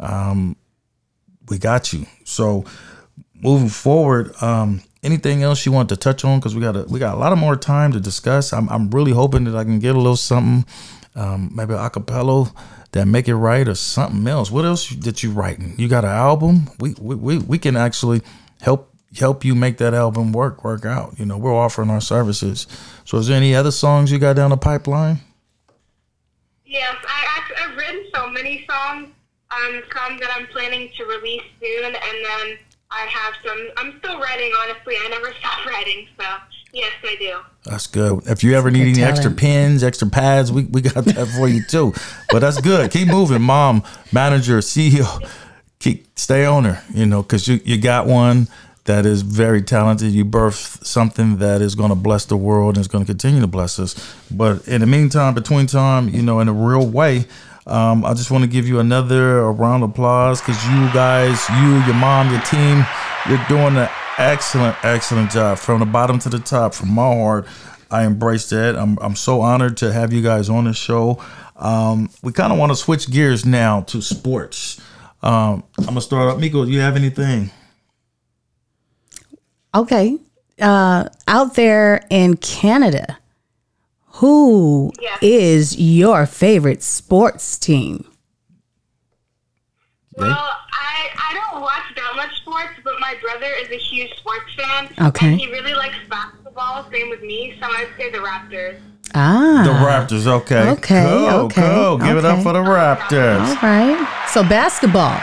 um, 0.00 0.56
we 1.50 1.58
got 1.58 1.92
you. 1.92 2.06
So 2.24 2.64
moving 3.34 3.68
forward, 3.68 4.32
um, 4.42 4.80
anything 5.02 5.42
else 5.42 5.66
you 5.66 5.72
want 5.72 5.90
to 5.90 5.98
touch 5.98 6.24
on? 6.24 6.38
Because 6.38 6.54
we 6.54 6.62
got 6.62 6.76
a, 6.76 6.84
we 6.84 6.98
got 6.98 7.14
a 7.14 7.18
lot 7.18 7.34
of 7.34 7.38
more 7.38 7.56
time 7.56 7.92
to 7.92 8.00
discuss. 8.00 8.54
I'm 8.54 8.70
I'm 8.70 8.90
really 8.90 9.12
hoping 9.12 9.44
that 9.44 9.54
I 9.54 9.64
can 9.64 9.80
get 9.80 9.94
a 9.94 9.98
little 9.98 10.16
something, 10.16 10.64
um, 11.14 11.50
maybe 11.54 11.74
a 11.74 11.90
cappella 11.90 12.50
that 12.92 13.06
make 13.06 13.28
it 13.28 13.36
right 13.36 13.68
or 13.68 13.74
something 13.74 14.26
else. 14.26 14.50
What 14.50 14.64
else 14.64 14.88
that 14.90 15.22
you 15.22 15.30
writing? 15.30 15.74
You 15.76 15.88
got 15.88 16.04
an 16.04 16.10
album? 16.10 16.70
We 16.78 16.94
we 17.00 17.14
we, 17.14 17.38
we 17.38 17.58
can 17.58 17.76
actually 17.76 18.22
help 18.60 18.94
help 19.16 19.44
you 19.44 19.54
make 19.54 19.78
that 19.78 19.94
album 19.94 20.32
work 20.32 20.64
work 20.64 20.84
out. 20.84 21.18
You 21.18 21.26
know, 21.26 21.38
we're 21.38 21.54
offering 21.54 21.90
our 21.90 22.00
services. 22.00 22.66
So 23.04 23.18
is 23.18 23.28
there 23.28 23.36
any 23.36 23.54
other 23.54 23.70
songs 23.70 24.10
you 24.12 24.18
got 24.18 24.36
down 24.36 24.50
the 24.50 24.56
pipeline? 24.56 25.18
Yes, 26.64 26.96
I 27.06 27.28
I've 27.62 27.76
written 27.76 28.04
so 28.14 28.28
many 28.28 28.66
songs. 28.68 29.08
Um, 29.50 29.82
some 29.94 30.18
that 30.18 30.30
I'm 30.36 30.46
planning 30.48 30.90
to 30.98 31.04
release 31.04 31.42
soon, 31.58 31.86
and 31.86 31.94
then 31.94 32.58
I 32.90 33.06
have 33.06 33.34
some. 33.44 33.68
I'm 33.78 33.98
still 33.98 34.20
writing. 34.20 34.52
Honestly, 34.60 34.94
I 35.02 35.08
never 35.08 35.32
stop 35.40 35.64
writing. 35.66 36.06
So 36.18 36.24
yes, 36.72 36.92
I 37.02 37.16
do. 37.18 37.38
That's 37.64 37.86
good. 37.86 38.26
If 38.26 38.42
you 38.42 38.54
ever 38.56 38.70
need 38.70 38.82
any 38.82 38.92
Good 38.94 39.02
extra 39.02 39.24
talent. 39.30 39.38
pens, 39.40 39.82
extra 39.84 40.08
pads, 40.08 40.50
we, 40.50 40.64
we 40.64 40.80
got 40.80 41.04
that 41.04 41.28
for 41.36 41.48
you 41.48 41.62
too. 41.64 41.92
But 42.30 42.40
that's 42.40 42.60
good. 42.60 42.90
Keep 42.90 43.08
moving, 43.08 43.42
mom, 43.42 43.82
manager, 44.12 44.58
CEO. 44.58 45.30
Keep 45.80 46.18
stay 46.18 46.44
on 46.44 46.64
her, 46.64 46.82
you 46.92 47.06
know, 47.06 47.22
because 47.22 47.46
you, 47.46 47.60
you 47.64 47.78
got 47.78 48.06
one 48.06 48.48
that 48.84 49.04
is 49.06 49.22
very 49.22 49.60
talented. 49.62 50.12
You 50.12 50.24
birthed 50.24 50.84
something 50.84 51.36
that 51.38 51.60
is 51.60 51.74
going 51.74 51.90
to 51.90 51.94
bless 51.94 52.24
the 52.24 52.36
world 52.36 52.76
and 52.76 52.80
is 52.80 52.88
going 52.88 53.04
to 53.04 53.10
continue 53.10 53.40
to 53.42 53.46
bless 53.46 53.78
us. 53.78 53.94
But 54.30 54.66
in 54.66 54.80
the 54.80 54.86
meantime, 54.86 55.34
between 55.34 55.66
time, 55.66 56.08
you 56.08 56.22
know, 56.22 56.40
in 56.40 56.48
a 56.48 56.52
real 56.52 56.86
way, 56.88 57.26
um, 57.66 58.02
I 58.04 58.14
just 58.14 58.30
want 58.30 58.44
to 58.44 58.48
give 58.48 58.66
you 58.66 58.80
another 58.80 59.52
round 59.52 59.84
of 59.84 59.90
applause 59.90 60.40
because 60.40 60.64
you 60.66 60.90
guys, 60.94 61.46
you, 61.50 61.76
your 61.84 61.94
mom, 61.94 62.30
your 62.32 62.40
team, 62.40 62.84
you're 63.28 63.44
doing 63.46 63.76
an 63.76 63.88
excellent, 64.18 64.76
excellent 64.84 65.30
job 65.30 65.58
from 65.58 65.80
the 65.80 65.86
bottom 65.86 66.18
to 66.20 66.28
the 66.28 66.38
top. 66.38 66.74
From 66.74 66.90
my 66.90 67.02
heart, 67.14 67.46
I 67.90 68.04
embrace 68.04 68.48
that. 68.50 68.76
I'm, 68.76 68.98
I'm 69.00 69.16
so 69.16 69.40
honored 69.40 69.76
to 69.78 69.92
have 69.92 70.12
you 70.12 70.22
guys 70.22 70.48
on 70.50 70.64
the 70.64 70.72
show. 70.72 71.22
Um, 71.56 72.10
we 72.22 72.32
kind 72.32 72.52
of 72.52 72.58
want 72.58 72.70
to 72.70 72.76
switch 72.76 73.10
gears 73.10 73.44
now 73.44 73.80
to 73.82 74.00
sports. 74.02 74.80
Um, 75.22 75.64
I'm 75.78 75.84
gonna 75.86 76.00
start 76.00 76.28
up. 76.32 76.38
Miko, 76.38 76.64
do 76.64 76.70
you 76.70 76.80
have 76.80 76.94
anything? 76.96 77.50
Okay. 79.74 80.18
Uh, 80.60 81.08
out 81.26 81.54
there 81.54 82.04
in 82.10 82.36
Canada, 82.36 83.18
who 84.06 84.92
is 85.20 85.76
Yeah. 85.76 86.08
your 86.08 86.26
favorite 86.26 86.82
sports 86.82 87.58
team? 87.58 88.04
Well, 90.16 90.28
I, 90.30 91.10
I 91.16 91.34
don't 91.34 91.62
watch 91.62 91.82
that 91.94 92.12
much 92.16 92.36
sports, 92.40 92.74
but 92.82 92.97
my 93.08 93.18
brother 93.22 93.50
is 93.62 93.70
a 93.70 93.78
huge 93.78 94.14
sports 94.18 94.52
fan. 94.54 94.90
Okay. 95.08 95.32
And 95.32 95.40
he 95.40 95.50
really 95.50 95.72
likes 95.72 95.96
basketball, 96.10 96.86
same 96.90 97.08
with 97.08 97.22
me, 97.22 97.56
so 97.58 97.66
I'd 97.66 97.88
say 97.96 98.10
the 98.10 98.18
Raptors. 98.18 98.78
Ah. 99.14 99.62
The 99.64 99.70
Raptors, 99.72 100.26
okay. 100.26 100.70
Okay, 100.72 101.06
Cool, 101.08 101.28
okay, 101.46 101.62
cool. 101.62 101.96
Give 101.96 102.18
it 102.18 102.26
up 102.26 102.42
for 102.42 102.52
the 102.52 102.58
Raptors. 102.58 103.48
All 103.48 103.54
right. 103.62 104.26
So 104.28 104.42
basketball. 104.42 105.16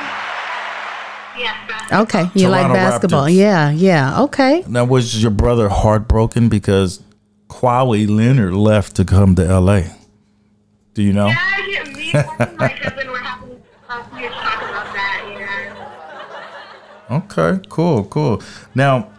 Yes, 1.38 1.56
basketball. 1.68 2.02
Okay. 2.02 2.32
You 2.34 2.48
like 2.48 2.74
basketball. 2.74 3.26
Raptors. 3.26 3.38
Yeah. 3.38 3.70
Yeah. 3.70 4.22
Okay. 4.24 4.64
Now, 4.68 4.86
was 4.86 5.22
your 5.22 5.32
brother 5.32 5.70
heartbroken 5.70 6.50
because 6.50 7.04
Kawhi 7.50 8.10
Leonard 8.10 8.54
left 8.56 8.96
to 8.96 9.06
come 9.06 9.36
to 9.36 9.44
LA? 9.60 9.82
Do 10.96 11.04
you 11.04 11.14
know? 11.14 11.28
Yeah, 11.28 11.58
yeah, 11.68 11.84
me 11.84 12.12
and 12.14 12.58
my 12.58 12.70
cousin 12.70 13.08
were 13.12 13.18
having 13.20 13.62
a 13.90 14.18
huge 14.18 14.32
talk 14.32 14.62
about 14.64 14.94
that, 14.96 15.36
yeah. 15.38 15.86
Okay, 17.10 17.60
cool, 17.70 18.06
cool. 18.06 18.42
Now, 18.74 19.12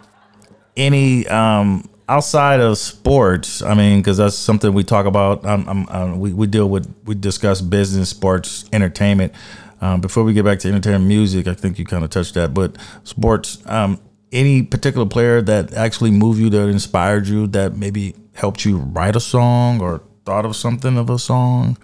any 0.77 1.27
um 1.29 1.89
outside 2.09 2.61
of 2.61 2.79
sports, 2.79 3.63
I 3.63 3.75
mean, 3.75 4.01
because 4.01 4.19
that's 4.19 4.37
something 4.37 4.73
we 4.73 4.85
talk 4.85 5.07
about. 5.07 5.45
Um, 5.45 5.69
um, 5.69 5.89
um, 5.91 6.21
we 6.21 6.33
we 6.33 6.47
deal 6.47 6.69
with 6.69 6.93
we 7.05 7.15
discuss 7.15 7.61
business, 7.61 8.11
sports, 8.11 8.65
entertainment. 8.73 9.33
Um, 9.81 10.01
before 10.01 10.25
we 10.25 10.33
get 10.33 10.45
back 10.45 10.59
to 10.61 10.69
entertainment, 10.69 11.05
music, 11.05 11.47
I 11.47 11.55
think 11.55 11.79
you 11.79 11.85
kind 11.85 12.03
of 12.03 12.11
touched 12.11 12.35
that, 12.35 12.55
but 12.55 12.77
sports. 13.05 13.59
Um, 13.67 14.01
any 14.33 14.63
particular 14.63 15.07
player 15.07 15.41
that 15.43 15.73
actually 15.75 16.11
moved 16.11 16.41
you, 16.41 16.51
that 16.51 16.69
inspired 16.69 17.29
you, 17.29 17.47
that 17.49 17.77
maybe 17.77 18.15
helped 18.35 18.65
you 18.65 18.79
write 18.79 19.17
a 19.17 19.21
song 19.21 19.81
or 19.81 20.03
thought 20.25 20.45
of 20.45 20.57
something 20.57 20.99
of 20.99 21.09
a 21.09 21.19
song? 21.19 21.79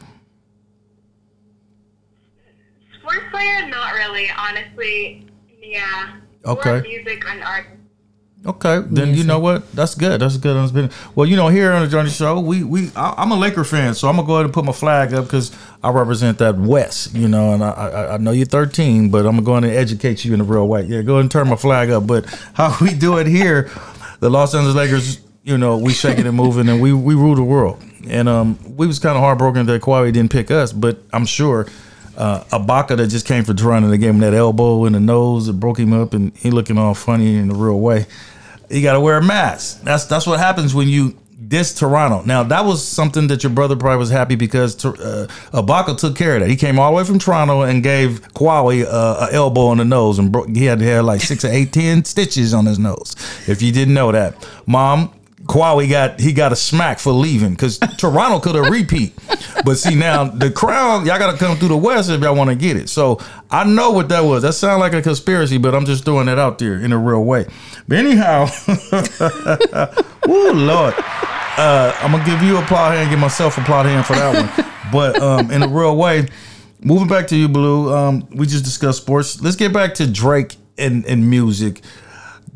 Sports 2.98 3.24
player, 3.30 3.68
not 3.68 3.94
really, 3.94 4.28
honestly. 4.36 5.26
Yeah. 5.72 6.16
Okay. 6.44 6.82
Music 6.82 7.24
and 7.26 7.42
art. 7.42 7.66
Okay, 8.44 8.82
then 8.90 9.14
you 9.14 9.22
know 9.22 9.38
what? 9.38 9.70
That's 9.72 9.94
good. 9.94 10.20
That's 10.20 10.36
good. 10.36 10.92
Well. 11.14 11.28
You 11.28 11.36
know, 11.36 11.46
here 11.46 11.72
on 11.72 11.82
the 11.82 11.88
Journey 11.88 12.10
Show, 12.10 12.40
we 12.40 12.64
we 12.64 12.90
I, 12.96 13.14
I'm 13.16 13.30
a 13.30 13.36
Laker 13.36 13.62
fan, 13.62 13.94
so 13.94 14.08
I'm 14.08 14.16
gonna 14.16 14.26
go 14.26 14.34
ahead 14.34 14.46
and 14.46 14.52
put 14.52 14.64
my 14.64 14.72
flag 14.72 15.14
up 15.14 15.26
because 15.26 15.56
I 15.82 15.90
represent 15.90 16.38
that 16.38 16.56
West. 16.56 17.14
You 17.14 17.28
know, 17.28 17.52
and 17.54 17.62
I, 17.62 17.70
I 17.70 18.14
I 18.14 18.16
know 18.16 18.32
you're 18.32 18.46
13, 18.46 19.10
but 19.10 19.26
I'm 19.26 19.36
gonna 19.36 19.42
go 19.42 19.56
in 19.58 19.64
and 19.64 19.72
educate 19.72 20.24
you 20.24 20.34
in 20.34 20.40
a 20.40 20.44
real 20.44 20.66
way. 20.66 20.82
Yeah, 20.82 21.02
go 21.02 21.14
ahead 21.14 21.22
and 21.22 21.30
turn 21.30 21.48
my 21.48 21.56
flag 21.56 21.90
up. 21.90 22.06
But 22.08 22.26
how 22.54 22.76
we 22.80 22.94
do 22.94 23.18
it 23.18 23.28
here, 23.28 23.70
the 24.18 24.28
Los 24.28 24.56
Angeles 24.56 24.74
Lakers, 24.74 25.20
you 25.44 25.56
know, 25.56 25.78
we 25.78 25.92
shaking 25.92 26.26
and 26.26 26.36
moving, 26.36 26.68
and 26.68 26.82
we 26.82 26.92
we 26.92 27.14
rule 27.14 27.36
the 27.36 27.44
world. 27.44 27.80
And 28.08 28.28
um, 28.28 28.58
we 28.76 28.88
was 28.88 28.98
kind 28.98 29.16
of 29.16 29.22
heartbroken 29.22 29.66
that 29.66 29.82
Kawhi 29.82 30.12
didn't 30.12 30.32
pick 30.32 30.50
us, 30.50 30.72
but 30.72 30.98
I'm 31.12 31.26
sure 31.26 31.68
uh, 32.16 32.44
Ibaka 32.44 32.96
that 32.96 33.08
just 33.08 33.26
came 33.26 33.44
from 33.44 33.56
Toronto, 33.56 33.88
they 33.88 33.98
gave 33.98 34.10
him 34.10 34.20
that 34.20 34.34
elbow 34.34 34.84
in 34.84 34.92
the 34.92 35.00
nose, 35.00 35.48
it 35.48 35.58
broke 35.58 35.78
him 35.78 35.92
up, 35.92 36.14
and 36.14 36.36
he 36.36 36.50
looking 36.50 36.78
all 36.78 36.94
funny 36.94 37.36
in 37.36 37.48
the 37.48 37.54
real 37.54 37.80
way. 37.80 38.06
You 38.70 38.82
got 38.82 38.94
to 38.94 39.00
wear 39.00 39.18
a 39.18 39.22
mask. 39.22 39.82
That's 39.82 40.06
that's 40.06 40.26
what 40.26 40.38
happens 40.38 40.74
when 40.74 40.88
you 40.88 41.16
diss 41.48 41.74
Toronto. 41.74 42.22
Now 42.24 42.42
that 42.44 42.64
was 42.64 42.86
something 42.86 43.26
that 43.26 43.42
your 43.42 43.52
brother 43.52 43.76
probably 43.76 43.98
was 43.98 44.10
happy 44.10 44.36
because 44.36 44.82
uh, 44.84 45.26
took 45.98 46.16
care 46.16 46.36
of 46.36 46.40
that. 46.40 46.48
He 46.48 46.56
came 46.56 46.78
all 46.78 46.92
the 46.92 46.96
way 46.96 47.04
from 47.04 47.18
Toronto 47.18 47.62
and 47.62 47.82
gave 47.82 48.22
Kawhi 48.32 48.86
uh, 48.86 49.28
a 49.30 49.34
elbow 49.34 49.72
in 49.72 49.78
the 49.78 49.84
nose, 49.84 50.18
and 50.18 50.32
broke, 50.32 50.48
he 50.48 50.64
had 50.64 50.78
to 50.78 50.84
have 50.86 51.04
like 51.04 51.20
six 51.20 51.44
or 51.44 51.48
eight, 51.48 51.72
ten 51.72 52.04
stitches 52.04 52.54
on 52.54 52.64
his 52.66 52.78
nose. 52.78 53.14
If 53.46 53.60
you 53.60 53.72
didn't 53.72 53.94
know 53.94 54.12
that, 54.12 54.48
Mom. 54.66 55.12
Kawhi 55.44 55.90
got 55.90 56.20
he 56.20 56.32
got 56.32 56.52
a 56.52 56.56
smack 56.56 56.98
for 56.98 57.12
leaving 57.12 57.50
because 57.50 57.78
Toronto 57.98 58.38
could 58.38 58.54
have 58.54 58.70
repeat, 58.70 59.12
but 59.64 59.76
see 59.76 59.94
now 59.94 60.24
the 60.24 60.50
crown 60.50 61.04
y'all 61.04 61.18
got 61.18 61.32
to 61.32 61.38
come 61.38 61.56
through 61.56 61.68
the 61.68 61.76
West 61.76 62.10
if 62.10 62.20
y'all 62.20 62.36
want 62.36 62.50
to 62.50 62.56
get 62.56 62.76
it. 62.76 62.88
So 62.88 63.18
I 63.50 63.64
know 63.64 63.90
what 63.90 64.08
that 64.10 64.20
was. 64.20 64.42
That 64.42 64.52
sounds 64.52 64.80
like 64.80 64.92
a 64.92 65.02
conspiracy, 65.02 65.58
but 65.58 65.74
I'm 65.74 65.84
just 65.84 66.04
throwing 66.04 66.28
it 66.28 66.38
out 66.38 66.58
there 66.58 66.76
in 66.76 66.92
a 66.92 66.98
real 66.98 67.24
way. 67.24 67.46
But 67.88 67.98
anyhow, 67.98 68.46
Woo, 70.26 70.52
Lord. 70.52 70.94
Uh, 71.58 71.92
I'm 72.00 72.12
gonna 72.12 72.24
give 72.24 72.42
you 72.42 72.56
a 72.56 72.62
plot 72.62 72.94
hand, 72.94 73.10
give 73.10 73.18
myself 73.18 73.58
a 73.58 73.60
plot 73.62 73.84
hand 73.86 74.06
for 74.06 74.14
that 74.14 74.34
one. 74.34 74.66
But 74.92 75.22
um, 75.22 75.50
in 75.50 75.62
a 75.62 75.68
real 75.68 75.96
way, 75.96 76.28
moving 76.82 77.08
back 77.08 77.26
to 77.28 77.36
you, 77.36 77.48
Blue. 77.48 77.90
Um, 77.94 78.28
we 78.30 78.46
just 78.46 78.62
discussed 78.62 79.00
sports. 79.00 79.40
Let's 79.40 79.56
get 79.56 79.72
back 79.72 79.94
to 79.94 80.06
Drake 80.06 80.56
and, 80.76 81.06
and 81.06 81.30
music. 81.30 81.80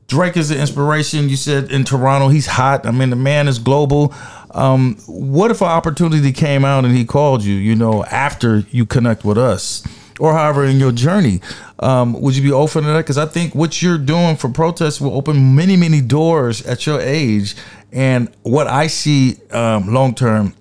Drake 0.07 0.37
is 0.37 0.51
an 0.51 0.59
inspiration. 0.59 1.29
You 1.29 1.37
said 1.37 1.71
in 1.71 1.85
Toronto, 1.85 2.29
he's 2.29 2.47
hot. 2.47 2.87
I 2.87 2.91
mean, 2.91 3.11
the 3.11 3.17
man 3.17 3.49
is 3.49 3.59
global. 3.59 4.15
Um, 4.53 4.97
what 5.07 5.51
if 5.51 5.61
an 5.61 5.69
opportunity 5.69 6.33
came 6.33 6.65
out 6.65 6.85
and 6.85 6.97
he 6.97 7.05
called 7.05 7.43
you? 7.43 7.55
You 7.55 7.75
know, 7.75 8.05
after 8.05 8.65
you 8.71 8.87
connect 8.87 9.25
with 9.25 9.37
us, 9.37 9.87
or 10.19 10.33
however 10.33 10.65
in 10.65 10.79
your 10.79 10.93
journey, 10.93 11.41
um, 11.81 12.19
would 12.21 12.37
you 12.37 12.43
be 12.43 12.53
open 12.53 12.85
to 12.85 12.89
that? 12.89 12.99
Because 12.99 13.19
I 13.19 13.27
think 13.27 13.55
what 13.55 13.83
you're 13.83 13.99
doing 13.99 14.37
for 14.37 14.49
protests 14.49 15.01
will 15.01 15.15
open 15.15 15.55
many, 15.55 15.77
many 15.77 16.01
doors 16.01 16.65
at 16.67 16.87
your 16.87 17.01
age. 17.01 17.55
And 17.93 18.35
what 18.43 18.67
I 18.67 18.87
see 18.87 19.37
um, 19.51 19.93
long 19.93 20.15
term, 20.15 20.55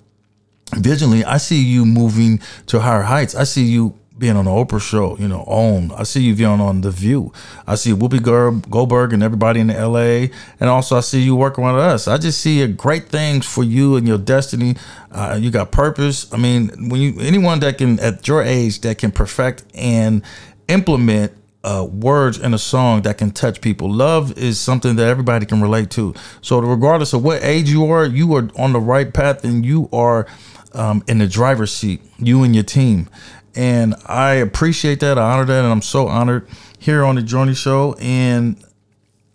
visually, 0.76 1.24
I 1.24 1.38
see 1.38 1.62
you 1.62 1.86
moving 1.86 2.42
to 2.68 2.80
higher 2.80 3.04
heights. 3.04 3.36
I 3.36 3.44
see 3.44 3.64
you 3.64 3.98
being 4.18 4.38
on 4.38 4.46
the 4.46 4.52
Oprah 4.52 4.82
show, 4.82 5.18
you 5.18 5.28
know, 5.28 5.44
OWN. 5.46 5.92
I 5.92 6.04
see 6.04 6.22
you 6.22 6.36
being 6.36 6.62
on 6.62 6.82
The 6.82 6.92
View. 6.92 7.34
I 7.68 7.76
see 7.76 7.92
Whoopi 7.92 8.22
Goldberg 8.70 9.12
and 9.12 9.22
everybody 9.22 9.60
in 9.60 9.68
the 9.68 9.74
LA. 9.74 10.28
And 10.60 10.70
also, 10.70 10.96
I 10.98 11.02
see 11.02 11.22
you 11.22 11.36
working 11.36 11.64
with 11.64 11.76
us. 11.76 12.08
I 12.08 12.18
just 12.18 12.40
see 12.40 12.66
great 12.68 13.10
things 13.10 13.46
for 13.46 13.64
you 13.64 13.98
and 13.98 14.08
your 14.08 14.18
destiny. 14.18 14.76
Uh, 15.12 15.38
you 15.40 15.52
got 15.52 15.72
purpose. 15.72 16.32
I 16.34 16.38
mean, 16.38 16.90
when 16.90 17.02
you 17.02 17.20
anyone 17.20 17.60
that 17.60 17.78
can, 17.78 18.00
at 18.00 18.28
your 18.28 18.42
age, 18.42 18.82
that 18.82 18.98
can 18.98 19.12
perfect 19.12 19.66
and 19.74 20.24
implement 20.68 21.34
uh, 21.66 21.84
words 21.84 22.38
in 22.38 22.54
a 22.54 22.58
song 22.60 23.02
that 23.02 23.18
can 23.18 23.32
touch 23.32 23.60
people. 23.60 23.92
Love 23.92 24.38
is 24.38 24.60
something 24.60 24.96
that 24.98 25.08
everybody 25.08 25.46
can 25.46 25.62
relate 25.62 25.90
to. 25.90 26.14
So, 26.42 26.60
regardless 26.60 27.14
of 27.14 27.24
what 27.24 27.44
age 27.44 27.70
you 27.70 27.92
are, 27.92 28.06
you 28.06 28.34
are 28.36 28.50
on 28.56 28.72
the 28.72 28.80
right 28.80 29.12
path 29.12 29.44
and 29.44 29.66
you 29.66 29.90
are 29.92 30.28
um, 30.76 31.04
in 31.08 31.18
the 31.18 31.28
driver's 31.28 31.72
seat, 31.74 32.02
you 32.20 32.44
and 32.44 32.54
your 32.54 32.64
team. 32.64 33.10
And 33.56 33.96
I 34.06 34.34
appreciate 34.34 35.00
that. 35.00 35.18
I 35.18 35.32
honor 35.34 35.46
that. 35.46 35.64
And 35.64 35.72
I'm 35.72 35.82
so 35.82 36.08
honored 36.08 36.48
here 36.78 37.04
on 37.06 37.16
the 37.16 37.22
Journey 37.22 37.56
Show. 37.56 37.94
And 38.00 38.62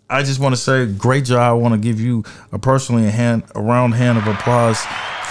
I 0.09 0.21
just 0.23 0.39
want 0.39 0.53
to 0.53 0.61
say, 0.61 0.85
great 0.85 1.25
job. 1.25 1.39
I 1.41 1.53
want 1.53 1.73
to 1.73 1.79
give 1.79 1.99
you 1.99 2.23
a 2.51 2.59
personally 2.59 3.07
a 3.07 3.11
hand, 3.11 3.43
a 3.55 3.61
round 3.61 3.95
hand 3.95 4.17
of 4.19 4.27
applause 4.27 4.79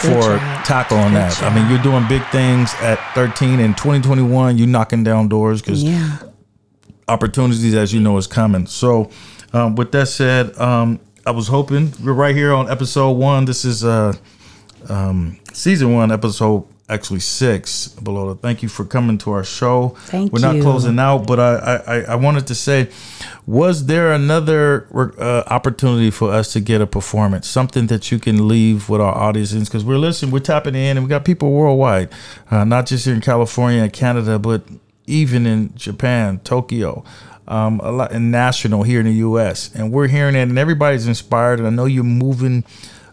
for 0.01 0.09
job. 0.39 0.65
tackling 0.65 1.15
that. 1.15 1.41
I 1.43 1.55
mean, 1.55 1.71
you're 1.71 1.83
doing 1.83 2.07
big 2.09 2.25
things 2.33 2.75
at 2.81 2.99
13 3.15 3.61
and 3.61 3.77
2021. 3.77 4.59
You're 4.59 4.67
knocking 4.67 5.05
down 5.05 5.29
doors 5.29 5.61
because 5.63 5.85
Yeah. 5.85 6.17
opportunities, 7.09 7.75
as 7.75 7.93
you 7.93 8.01
know, 8.01 8.17
is 8.17 8.27
coming. 8.27 8.67
So, 8.67 9.11
um, 9.53 9.75
with 9.77 9.93
that 9.93 10.09
said, 10.09 10.59
um, 10.59 11.01
I 11.27 11.33
was 11.33 11.49
hoping 11.49 11.93
we're 12.03 12.13
right 12.13 12.35
here 12.35 12.53
on 12.55 12.71
episode 12.71 13.13
one. 13.13 13.45
This 13.45 13.65
is 13.65 13.85
uh, 13.85 14.15
um, 14.89 15.39
season 15.53 15.93
one, 15.95 16.11
episode 16.13 16.65
actually 16.89 17.21
six. 17.21 17.89
Below, 17.89 18.35
thank 18.35 18.63
you 18.63 18.69
for 18.69 18.85
coming 18.85 19.17
to 19.19 19.31
our 19.31 19.45
show. 19.45 19.91
Thank 20.07 20.33
we're 20.33 20.41
not 20.41 20.61
closing 20.63 20.99
out, 20.99 21.27
but 21.27 21.39
I, 21.39 21.55
I, 21.55 21.77
I- 21.99 22.05
I 22.13 22.15
wanted 22.17 22.47
to 22.49 22.55
say, 22.55 22.89
was 23.47 23.87
there 23.87 24.13
another 24.13 24.87
uh, 25.19 25.45
opportunity 25.47 26.11
for 26.11 26.33
us 26.33 26.53
to 26.55 26.61
get 26.61 26.81
a 26.81 26.87
performance, 26.87 27.49
something 27.49 27.87
that 27.89 28.11
you 28.11 28.19
can 28.19 28.49
leave 28.49 28.89
with 28.89 29.01
our 29.01 29.17
audiences? 29.17 29.69
Because 29.69 29.85
we're 29.85 29.99
listening, 29.99 30.33
we're 30.33 30.41
tapping 30.41 30.75
in, 30.75 30.97
and 30.97 31.05
we 31.07 31.09
got 31.09 31.25
people 31.25 31.53
worldwide, 31.53 32.09
uh, 32.51 32.65
not 32.65 32.87
just 32.87 33.05
here 33.05 33.15
in 33.15 33.21
California 33.21 33.83
and 33.83 33.93
Canada, 33.93 34.39
but 34.39 34.63
even 35.07 35.47
in 35.47 35.75
Japan, 35.77 36.41
Tokyo, 36.45 37.05
um, 37.49 37.81
a 37.83 37.91
lot 37.91 38.13
in 38.13 38.31
national 38.31 38.83
here 38.85 39.01
in 39.01 39.07
the 39.07 39.13
U.S. 39.15 39.75
And 39.75 39.91
we're 39.93 40.07
hearing 40.09 40.35
it, 40.37 40.43
and 40.43 40.59
everybody's 40.59 41.07
inspired. 41.09 41.59
And 41.59 41.67
I 41.67 41.71
know 41.71 41.85
you're 41.87 42.05
moving 42.05 42.65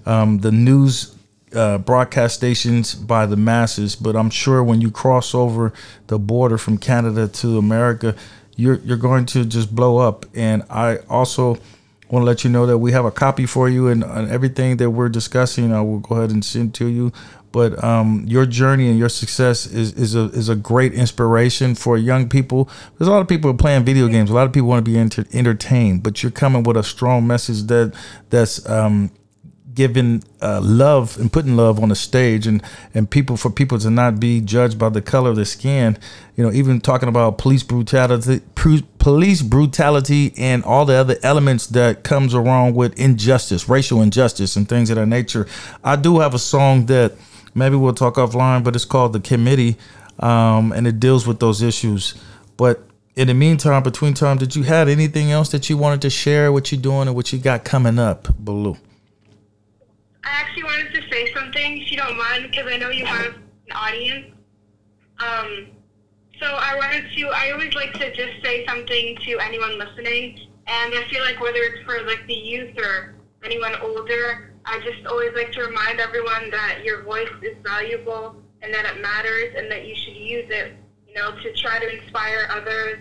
um, 0.05 0.39
the 0.39 0.51
news 0.51 1.15
uh, 1.53 1.77
broadcast 1.77 2.35
stations 2.35 2.93
by 2.95 3.25
the 3.25 3.37
masses, 3.37 3.95
but 3.95 4.15
I'm 4.15 4.29
sure 4.29 4.63
when 4.63 4.81
you 4.81 4.91
cross 4.91 5.33
over 5.33 5.73
the 6.07 6.19
border 6.19 6.57
from 6.57 6.77
Canada 6.77 7.27
to 7.27 7.57
America, 7.57 8.15
you're 8.55 8.79
you're 8.79 8.97
going 8.97 9.25
to 9.27 9.45
just 9.45 9.73
blow 9.73 9.97
up. 9.97 10.25
And 10.35 10.63
I 10.69 10.97
also 11.09 11.57
want 12.09 12.23
to 12.23 12.25
let 12.25 12.43
you 12.43 12.49
know 12.49 12.65
that 12.65 12.77
we 12.77 12.91
have 12.91 13.05
a 13.05 13.11
copy 13.11 13.45
for 13.45 13.69
you 13.69 13.87
and, 13.87 14.03
and 14.03 14.29
everything 14.29 14.77
that 14.77 14.91
we're 14.91 15.09
discussing. 15.09 15.73
I 15.73 15.81
will 15.81 15.99
go 15.99 16.15
ahead 16.15 16.31
and 16.31 16.43
send 16.43 16.73
to 16.75 16.87
you. 16.87 17.11
But 17.51 17.81
um, 17.83 18.25
your 18.27 18.45
journey 18.45 18.89
and 18.89 18.99
your 18.99 19.09
success 19.09 19.65
is, 19.65 19.93
is 19.93 20.15
a 20.15 20.25
is 20.31 20.49
a 20.49 20.55
great 20.55 20.93
inspiration 20.93 21.75
for 21.75 21.97
young 21.97 22.27
people. 22.27 22.69
There's 22.97 23.07
a 23.07 23.11
lot 23.11 23.21
of 23.21 23.27
people 23.27 23.53
playing 23.53 23.85
video 23.85 24.07
games. 24.09 24.29
A 24.29 24.33
lot 24.33 24.45
of 24.45 24.53
people 24.53 24.67
want 24.67 24.83
to 24.83 24.91
be 24.91 24.97
enter- 24.97 25.25
entertained, 25.31 26.03
but 26.03 26.21
you're 26.21 26.31
coming 26.31 26.63
with 26.63 26.75
a 26.75 26.83
strong 26.83 27.25
message 27.25 27.63
that 27.63 27.93
that's 28.29 28.67
um, 28.69 29.11
giving 29.77 30.23
uh, 30.41 30.59
love 30.59 31.19
and 31.19 31.31
putting 31.31 31.55
love 31.55 31.79
on 31.79 31.89
the 31.89 31.95
stage 31.95 32.47
and 32.47 32.63
and 32.95 33.11
people 33.11 33.37
for 33.37 33.51
people 33.51 33.77
to 33.77 33.91
not 33.91 34.19
be 34.19 34.41
judged 34.41 34.79
by 34.79 34.89
the 34.89 35.03
color 35.03 35.29
of 35.29 35.35
their 35.35 35.45
skin 35.45 35.95
you 36.35 36.43
know 36.43 36.51
even 36.51 36.81
talking 36.81 37.07
about 37.07 37.37
police 37.37 37.61
brutality 37.61 38.41
police 38.55 39.43
brutality 39.43 40.33
and 40.35 40.63
all 40.63 40.83
the 40.83 40.95
other 40.95 41.15
elements 41.21 41.67
that 41.67 42.03
comes 42.03 42.33
along 42.33 42.73
with 42.73 42.99
injustice 42.99 43.69
racial 43.69 44.01
injustice 44.01 44.55
and 44.55 44.67
things 44.67 44.89
of 44.89 44.95
that 44.95 45.05
nature 45.05 45.45
i 45.83 45.95
do 45.95 46.19
have 46.19 46.33
a 46.33 46.39
song 46.39 46.87
that 46.87 47.13
maybe 47.53 47.75
we'll 47.75 47.93
talk 47.93 48.15
offline 48.15 48.63
but 48.63 48.75
it's 48.75 48.83
called 48.83 49.13
the 49.13 49.19
committee 49.19 49.77
um, 50.19 50.71
and 50.71 50.87
it 50.87 50.99
deals 50.99 51.27
with 51.27 51.39
those 51.39 51.61
issues 51.61 52.15
but 52.57 52.83
in 53.15 53.29
the 53.29 53.33
meantime, 53.33 53.81
between 53.81 54.13
time, 54.13 54.37
did 54.37 54.55
you 54.55 54.61
have 54.61 54.87
anything 54.87 55.31
else 55.31 55.49
that 55.49 55.71
you 55.71 55.75
wanted 55.75 56.03
to 56.03 56.09
share? 56.11 56.51
What 56.51 56.71
you're 56.71 56.79
doing 56.79 57.07
and 57.07 57.15
what 57.15 57.33
you 57.33 57.39
got 57.39 57.63
coming 57.63 57.97
up, 57.97 58.27
Baloo? 58.37 58.77
I 60.23 60.29
actually 60.31 60.63
wanted 60.63 60.93
to 60.93 61.01
say 61.09 61.31
something, 61.33 61.81
if 61.81 61.91
you 61.91 61.97
don't 61.97 62.17
mind, 62.17 62.49
because 62.49 62.71
I 62.71 62.77
know 62.77 62.89
you 62.89 63.05
have 63.05 63.35
an 63.35 63.71
audience. 63.73 64.33
Um, 65.19 65.67
so 66.39 66.45
I 66.45 66.75
wanted 66.75 67.05
to. 67.15 67.29
I 67.29 67.51
always 67.51 67.73
like 67.73 67.93
to 67.93 68.11
just 68.13 68.43
say 68.43 68.65
something 68.67 69.17
to 69.25 69.39
anyone 69.39 69.77
listening, 69.77 70.39
and 70.67 70.93
I 70.93 71.03
feel 71.09 71.21
like 71.21 71.39
whether 71.39 71.59
it's 71.59 71.83
for 71.85 72.01
like 72.03 72.25
the 72.27 72.33
youth 72.35 72.77
or 72.77 73.15
anyone 73.43 73.75
older, 73.77 74.53
I 74.65 74.79
just 74.79 75.05
always 75.07 75.33
like 75.33 75.51
to 75.53 75.61
remind 75.61 75.99
everyone 75.99 76.49
that 76.51 76.83
your 76.83 77.01
voice 77.01 77.29
is 77.41 77.55
valuable 77.63 78.35
and 78.61 78.73
that 78.73 78.85
it 78.85 79.01
matters, 79.01 79.55
and 79.55 79.71
that 79.71 79.85
you 79.85 79.95
should 79.95 80.15
use 80.15 80.45
it 80.49 80.73
you 81.07 81.13
know, 81.13 81.31
to 81.41 81.51
try 81.53 81.79
to 81.79 81.89
inspire 81.89 82.47
others, 82.49 82.99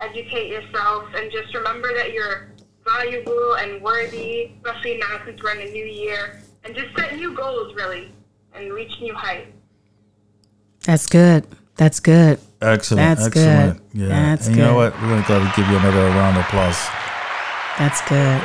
educate 0.00 0.48
yourself, 0.48 1.04
and 1.14 1.30
just 1.30 1.54
remember 1.54 1.94
that 1.94 2.12
you're 2.12 2.48
valuable 2.84 3.54
and 3.54 3.82
worthy, 3.82 4.50
especially 4.56 4.98
now 4.98 5.20
since 5.24 5.42
we're 5.42 5.50
in 5.50 5.66
a 5.66 5.70
new 5.70 5.84
year, 5.84 6.38
and 6.66 6.74
just 6.74 6.96
set 6.96 7.14
new 7.14 7.34
goals, 7.34 7.74
really, 7.74 8.12
and 8.54 8.72
reach 8.72 8.92
new 9.00 9.14
heights. 9.14 9.52
That's 10.84 11.06
good. 11.06 11.46
That's 11.76 12.00
good. 12.00 12.40
Excellent. 12.60 13.00
That's 13.00 13.26
excellent. 13.26 13.92
good. 13.92 14.00
Yeah. 14.00 14.08
That's 14.08 14.46
and 14.46 14.56
good. 14.56 14.62
you 14.62 14.66
know 14.66 14.74
what? 14.74 14.94
We're 14.94 15.08
going 15.08 15.22
to 15.22 15.28
got 15.28 15.54
to 15.54 15.60
give 15.60 15.70
you 15.70 15.78
another 15.78 16.06
round 16.10 16.36
of 16.36 16.44
applause. 16.44 16.78
That's 17.78 18.00
good. 18.08 18.42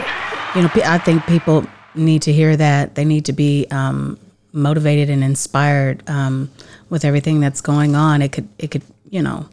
You 0.56 0.64
know, 0.64 0.70
I 0.86 0.98
think 0.98 1.26
people 1.26 1.66
need 1.96 2.22
to 2.24 2.34
hear 2.34 2.56
that. 2.58 2.96
They 2.96 3.06
need 3.06 3.26
to 3.26 3.34
be 3.34 3.68
um, 3.72 4.20
motivated 4.52 5.10
and 5.10 5.24
inspired 5.24 6.08
um, 6.10 6.52
with 6.90 7.06
everything 7.06 7.40
that's 7.40 7.62
going 7.62 7.96
on. 7.96 8.22
It 8.22 8.34
could, 8.34 8.50
it 8.60 8.72
could, 8.72 8.84
you 9.10 9.22
know, 9.22 9.48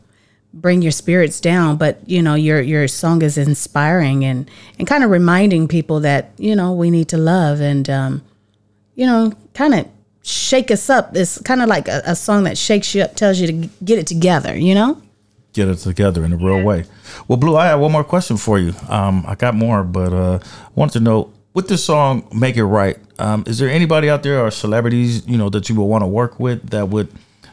bring 0.52 0.82
your 0.82 0.90
spirits 0.90 1.40
down, 1.40 1.76
but 1.76 2.00
you 2.08 2.22
know, 2.22 2.34
your 2.34 2.60
your 2.60 2.88
song 2.88 3.22
is 3.22 3.38
inspiring 3.38 4.24
and 4.24 4.50
and 4.78 4.88
kind 4.88 5.04
of 5.04 5.10
reminding 5.10 5.68
people 5.68 6.00
that 6.00 6.32
you 6.38 6.56
know 6.56 6.72
we 6.72 6.90
need 6.90 7.08
to 7.08 7.18
love 7.18 7.60
and 7.60 7.88
um, 7.88 8.22
you 8.98 9.06
know, 9.06 9.32
kind 9.54 9.74
of 9.74 9.88
shake 10.24 10.72
us 10.72 10.90
up. 10.90 11.14
It's 11.14 11.40
kind 11.42 11.62
of 11.62 11.68
like 11.68 11.86
a, 11.86 12.02
a 12.04 12.16
song 12.16 12.42
that 12.44 12.58
shakes 12.58 12.96
you 12.96 13.02
up, 13.02 13.14
tells 13.14 13.38
you 13.38 13.46
to 13.46 13.52
get 13.84 13.96
it 13.98 14.08
together. 14.08 14.58
You 14.58 14.74
know. 14.74 15.00
Get 15.52 15.68
it 15.68 15.76
together 15.76 16.24
in 16.24 16.32
a 16.32 16.36
real 16.36 16.62
way. 16.62 16.84
Well, 17.28 17.38
Blue, 17.38 17.56
I 17.56 17.66
have 17.66 17.80
one 17.80 17.92
more 17.92 18.04
question 18.04 18.36
for 18.36 18.58
you. 18.58 18.74
Um, 18.88 19.24
I 19.26 19.36
got 19.36 19.54
more, 19.54 19.82
but 19.84 20.12
uh, 20.12 20.38
I 20.42 20.68
wanted 20.74 20.94
to 20.94 21.00
know 21.00 21.32
with 21.54 21.68
this 21.68 21.84
song 21.84 22.28
"Make 22.34 22.56
It 22.56 22.64
Right." 22.64 22.98
Um, 23.20 23.44
is 23.46 23.58
there 23.58 23.70
anybody 23.70 24.10
out 24.10 24.24
there 24.24 24.44
or 24.44 24.50
celebrities 24.50 25.26
you 25.28 25.38
know 25.38 25.48
that 25.50 25.68
you 25.68 25.76
would 25.76 25.84
want 25.84 26.02
to 26.02 26.08
work 26.08 26.40
with 26.40 26.70
that 26.70 26.88
would 26.88 27.08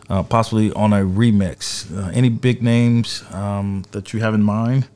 uh, 0.10 0.23
possibly 0.23 0.71
on 0.73 0.93
a 0.93 1.01
remix? 1.01 1.86
Uh, 1.95 2.10
any 2.10 2.29
big 2.29 2.63
names 2.63 3.23
um, 3.31 3.86
that 3.91 4.13
you 4.13 4.19
have 4.19 4.34
in 4.34 4.41
mind? 4.41 4.88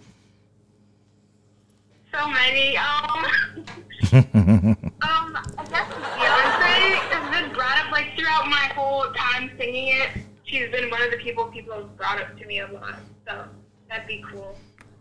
So 2.11 2.27
many. 2.27 2.75
Um, 2.75 3.25
um, 4.13 4.77
I 5.01 5.65
guess 5.69 5.87
Beyonce 5.91 6.95
has 7.09 7.41
been 7.41 7.53
brought 7.53 7.77
up 7.85 7.91
like 7.91 8.15
throughout 8.17 8.47
my 8.47 8.71
whole 8.75 9.05
time 9.13 9.51
singing 9.57 9.89
it. 9.89 10.09
She's 10.45 10.69
been 10.71 10.89
one 10.89 11.01
of 11.01 11.11
the 11.11 11.17
people 11.17 11.45
people 11.45 11.73
have 11.75 11.97
brought 11.97 12.19
up 12.21 12.37
to 12.39 12.45
me 12.45 12.59
a 12.59 12.67
lot. 12.67 12.95
So 13.27 13.43
that'd 13.89 14.07
be 14.07 14.23
cool. 14.31 14.55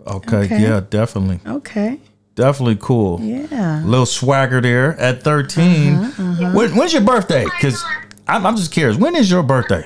Okay, 0.06 0.44
Okay. 0.44 0.60
yeah, 0.62 0.80
definitely, 0.88 1.40
Okay. 1.46 1.98
definitely 2.34 2.78
cool. 2.80 3.20
Yeah. 3.20 3.82
Little 3.84 4.06
swagger 4.06 4.60
there 4.60 4.98
at 4.98 5.22
13. 5.22 5.94
When, 6.54 6.76
when's 6.76 6.92
your 6.92 7.02
birthday? 7.02 7.44
Because 7.44 7.82
I'm, 8.26 8.44
I'm 8.46 8.56
just 8.56 8.72
curious. 8.72 8.96
When 8.96 9.16
is 9.16 9.30
your 9.30 9.42
birthday? 9.42 9.84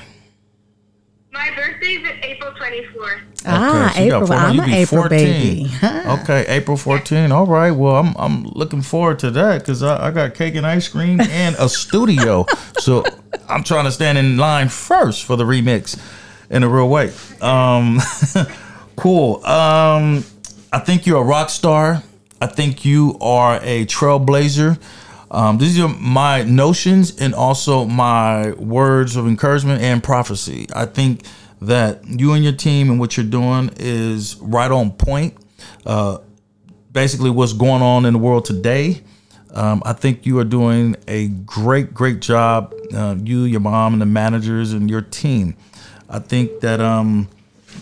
My 1.33 1.51
birthday's 1.57 2.05
at 2.07 2.25
April 2.25 2.53
24th. 2.53 3.21
Ah, 3.47 3.93
so 3.95 4.01
April. 4.03 4.27
four- 4.27 4.37
I'm 4.37 4.61
an 4.61 4.71
April 4.71 5.03
14. 5.03 5.19
baby. 5.19 5.71
Okay, 5.83 6.45
April 6.49 6.77
14. 6.77 7.33
All 7.33 7.47
right. 7.47 7.71
Well, 7.73 7.97
I'm 7.97 8.15
I'm 8.17 8.45
looking 8.45 8.83
forward 8.83 9.19
to 9.21 9.31
that 9.33 9.61
because 9.61 9.83
I, 9.83 10.09
I 10.09 10.11
got 10.11 10.35
cake 10.35 10.55
and 10.55 10.67
ice 10.67 10.89
cream 10.89 11.21
and 11.21 11.57
a 11.59 11.69
studio. 11.69 12.47
so 12.79 13.05
I'm 13.49 13.65
trying 13.65 13.85
to 13.85 13.93
stand 13.93 14.19
in 14.19 14.37
line 14.37 14.69
first 14.69 15.25
for 15.25 15.37
the 15.37 15.45
remix 15.45 15.99
in 16.51 16.63
a 16.63 16.69
real 16.69 16.89
way. 16.89 17.13
Um, 17.41 18.01
cool. 18.97 19.45
Um, 19.45 20.25
I 20.73 20.79
think 20.79 21.07
you're 21.07 21.21
a 21.21 21.25
rock 21.25 21.51
star. 21.51 22.03
I 22.41 22.47
think 22.47 22.85
you 22.85 23.17
are 23.21 23.59
a 23.63 23.87
trailblazer. 23.87 24.79
Um, 25.31 25.57
these 25.59 25.81
are 25.81 25.89
my 25.89 26.43
notions 26.43 27.19
and 27.19 27.35
also 27.35 27.85
my 27.87 28.53
words 28.53 29.17
of 29.17 29.27
encouragement 29.27 29.81
and 29.81 30.03
prophecy. 30.03 30.67
I 30.75 30.85
think 30.85 31.23
that 31.67 32.05
you 32.07 32.33
and 32.33 32.45
your 32.45 32.53
team 32.53 32.91
and 32.91 32.99
what 32.99 33.17
you're 33.17 33.27
doing 33.27 33.71
is 33.77 34.37
right 34.37 34.71
on 34.71 34.93
point. 34.93 35.37
Uh, 35.87 36.19
basically, 36.93 37.31
what's 37.31 37.53
going 37.53 37.83
on 37.83 38.05
in 38.05 38.13
the 38.13 38.19
world 38.19 38.45
today. 38.45 39.03
Um, 39.55 39.83
I 39.85 39.93
think 39.93 40.25
you 40.25 40.39
are 40.39 40.45
doing 40.45 40.97
a 41.07 41.29
great, 41.29 41.93
great 41.93 42.21
job. 42.21 42.75
Uh, 42.95 43.17
you, 43.23 43.45
your 43.45 43.61
mom, 43.61 43.93
and 43.93 44.01
the 44.01 44.07
managers 44.07 44.73
and 44.73 44.89
your 44.89 45.03
team. 45.03 45.57
I 46.09 46.19
think 46.19 46.61
that 46.61 46.81
um, 46.81 47.29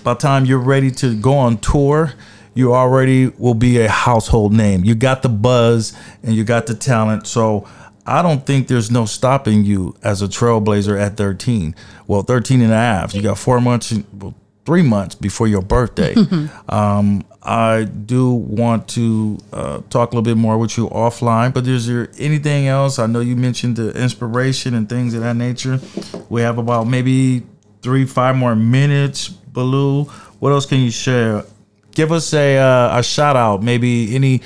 by 0.03 0.15
the 0.15 0.21
time 0.21 0.45
you're 0.45 0.59
ready 0.59 0.91
to 0.93 1.15
go 1.15 1.35
on 1.35 1.59
tour, 1.59 2.13
you 2.55 2.75
already 2.75 3.29
will 3.29 3.55
be 3.55 3.81
a 3.81 3.89
household 3.89 4.53
name. 4.53 4.85
You 4.85 4.95
got 4.95 5.23
the 5.23 5.29
buzz 5.29 5.97
and 6.23 6.35
you 6.35 6.45
got 6.45 6.67
the 6.67 6.75
talent. 6.75 7.27
So 7.27 7.69
I 8.11 8.23
don't 8.23 8.45
think 8.45 8.67
there's 8.67 8.91
no 8.91 9.07
stopping 9.07 9.65
you 9.65 9.95
as 10.03 10.21
a 10.21 10.27
trailblazer 10.27 11.01
at 11.01 11.17
13. 11.17 11.77
Well, 12.09 12.23
13 12.23 12.61
and 12.61 12.73
a 12.73 12.77
half. 12.77 13.15
You 13.15 13.23
got 13.23 13.39
four 13.39 13.61
months, 13.61 13.95
well, 14.13 14.35
three 14.67 14.83
months 14.83 15.15
before 15.15 15.47
your 15.47 15.63
birthday. 15.63 16.15
um, 16.69 17.25
I 17.41 17.85
do 17.85 18.33
want 18.33 18.89
to 18.89 19.39
uh, 19.53 19.81
talk 19.91 20.13
a 20.13 20.17
little 20.17 20.23
bit 20.23 20.37
more 20.37 20.59
with 20.59 20.77
you 20.77 20.89
offline, 20.89 21.55
but 21.55 21.67
is 21.69 21.87
there 21.87 22.11
anything 22.19 22.67
else? 22.67 22.99
I 22.99 23.07
know 23.07 23.21
you 23.21 23.37
mentioned 23.37 23.77
the 23.77 23.91
inspiration 23.93 24.75
and 24.75 24.89
things 24.89 25.15
of 25.15 25.21
that 25.21 25.37
nature. 25.37 25.81
We 26.29 26.43
have 26.43 26.59
about 26.59 26.89
maybe 26.89 27.45
three, 27.81 28.07
five 28.07 28.35
more 28.35 28.57
minutes. 28.57 29.29
Baloo, 29.29 30.05
what 30.41 30.51
else 30.51 30.67
can 30.67 30.81
you 30.81 30.91
share? 30.91 31.45
Give 31.93 32.13
us 32.13 32.35
a 32.35 32.59
uh, 32.59 32.99
a 32.99 33.03
shout 33.03 33.37
out, 33.37 33.63
maybe 33.63 34.15
any 34.15 34.43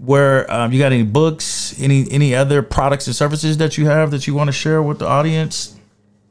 where 0.00 0.50
um, 0.52 0.72
you 0.72 0.78
got 0.78 0.92
any 0.92 1.02
books, 1.02 1.78
any 1.80 2.10
any 2.10 2.34
other 2.34 2.62
products 2.62 3.06
and 3.06 3.16
services 3.16 3.58
that 3.58 3.76
you 3.78 3.86
have 3.86 4.10
that 4.12 4.26
you 4.26 4.34
want 4.34 4.48
to 4.48 4.52
share 4.52 4.82
with 4.82 4.98
the 4.98 5.06
audience 5.06 5.76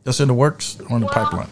that's 0.04 0.20
in 0.20 0.28
the 0.28 0.34
works 0.34 0.80
or 0.90 0.96
in 0.96 1.02
the 1.02 1.06
Well, 1.08 1.14
pipeline. 1.26 1.50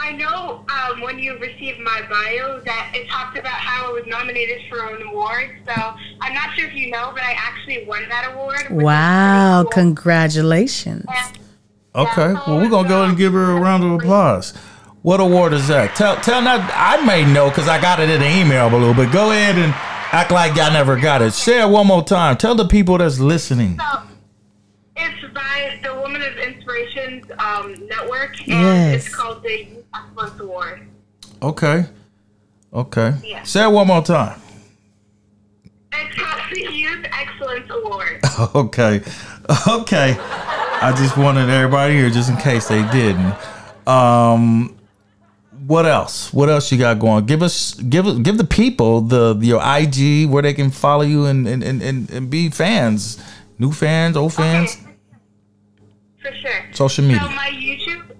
I 0.00 0.12
know 0.12 0.64
um, 0.68 1.00
when 1.00 1.18
you 1.18 1.36
received 1.38 1.80
my 1.80 2.02
bio 2.08 2.60
that 2.60 2.92
it 2.94 3.08
talked 3.08 3.36
about 3.36 3.52
how 3.52 3.90
I 3.90 3.92
was 3.92 4.04
nominated 4.06 4.60
for 4.68 4.94
an 4.94 5.02
award. 5.02 5.50
So 5.66 5.72
I'm 6.20 6.34
not 6.34 6.54
sure 6.56 6.68
if 6.68 6.74
you 6.74 6.90
know, 6.90 7.10
but 7.12 7.22
I 7.24 7.32
actually 7.36 7.84
won 7.84 8.08
that 8.08 8.32
award. 8.32 8.68
Wow, 8.70 9.64
cool. 9.64 9.70
congratulations. 9.72 11.04
And- 11.08 11.38
Okay, 11.94 12.32
Yeah, 12.32 12.42
well 12.46 12.58
we're 12.58 12.68
gonna 12.68 12.88
go 12.88 12.98
ahead 12.98 13.08
and 13.08 13.18
give 13.18 13.32
her 13.32 13.56
a 13.56 13.60
round 13.60 13.82
of 13.82 13.90
applause. 13.92 14.52
What 15.02 15.18
award 15.20 15.52
is 15.52 15.66
that? 15.68 15.96
Tell 15.96 16.16
tell 16.16 16.40
not 16.42 16.70
I 16.74 17.04
may 17.04 17.24
know 17.24 17.48
because 17.48 17.66
I 17.66 17.80
got 17.80 17.98
it 17.98 18.08
in 18.08 18.20
the 18.20 18.28
email 18.28 18.70
Baloo, 18.70 18.94
but 18.94 19.10
go 19.10 19.30
ahead 19.32 19.56
and 19.56 19.74
act 20.12 20.30
like 20.30 20.58
I 20.58 20.70
never 20.72 20.98
got 20.98 21.22
it. 21.22 21.32
Say 21.32 21.60
it 21.60 21.68
one 21.68 21.86
more 21.86 22.02
time. 22.04 22.36
Tell 22.36 22.54
the 22.54 22.66
people 22.66 22.98
that's 22.98 23.18
listening. 23.20 23.78
So 23.78 24.00
it's 24.96 25.34
by 25.34 25.78
the 25.82 25.94
Woman 26.00 26.22
of 26.22 26.36
Inspirations 26.38 27.24
um, 27.38 27.74
Network, 27.88 28.38
and 28.48 28.48
Yes. 28.48 29.06
it's 29.06 29.14
called 29.14 29.42
the 29.42 29.64
Youth 29.64 29.84
Excellence 29.94 30.40
Award. 30.40 30.86
Okay. 31.42 31.86
Okay. 32.72 33.14
Yeah. 33.24 33.42
Say 33.44 33.64
it 33.64 33.70
one 33.72 33.86
more 33.86 34.02
time. 34.02 34.40
It's 35.92 36.18
called 36.18 36.42
the 36.52 36.60
Youth 36.72 37.06
Excellence 37.12 37.70
Award. 37.70 38.20
Okay. 38.54 39.00
Okay. 39.66 40.16
I 40.20 40.94
just 40.96 41.16
wanted 41.16 41.50
everybody 41.50 41.94
here 41.94 42.08
just 42.08 42.30
in 42.30 42.36
case 42.36 42.68
they 42.68 42.88
didn't. 42.92 43.34
Um 43.86 44.77
what 45.68 45.84
else? 45.84 46.32
What 46.32 46.48
else 46.48 46.72
you 46.72 46.78
got 46.78 46.98
going? 46.98 47.26
Give 47.26 47.42
us 47.42 47.74
give 47.74 48.22
give 48.22 48.38
the 48.38 48.44
people 48.44 49.02
the 49.02 49.38
your 49.42 49.60
IG 49.62 50.28
where 50.30 50.42
they 50.42 50.54
can 50.54 50.70
follow 50.70 51.02
you 51.02 51.26
and 51.26 51.46
and, 51.46 51.62
and, 51.62 51.82
and, 51.82 52.10
and 52.10 52.30
be 52.30 52.48
fans. 52.48 53.18
New 53.58 53.72
fans, 53.72 54.16
old 54.16 54.32
fans, 54.32 54.76
Okay. 54.80 54.94
For 56.22 56.32
sure. 56.34 56.64
social 56.72 57.04
media. 57.04 57.20
So 57.20 57.28
my 57.30 57.50
YouTube 57.50 58.16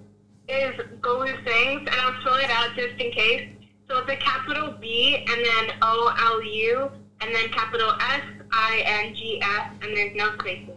is 0.47 0.75
Bolu 1.01 1.27
Sings, 1.45 1.79
and 1.79 1.89
I'll 1.89 2.21
spell 2.21 2.35
it 2.35 2.49
out 2.51 2.75
just 2.75 2.99
in 3.01 3.11
case. 3.11 3.49
So 3.87 3.97
it's 3.97 4.09
a 4.11 4.17
capital 4.17 4.75
B 4.79 5.25
and 5.27 5.39
then 5.45 5.77
O 5.81 6.13
L 6.19 6.43
U 6.43 6.91
and 7.21 7.33
then 7.33 7.49
capital 7.49 7.91
S 7.99 8.21
I 8.51 8.83
N 8.85 9.15
G 9.15 9.41
S, 9.41 9.71
and 9.81 9.97
there's 9.97 10.15
no 10.15 10.37
spaces. 10.37 10.75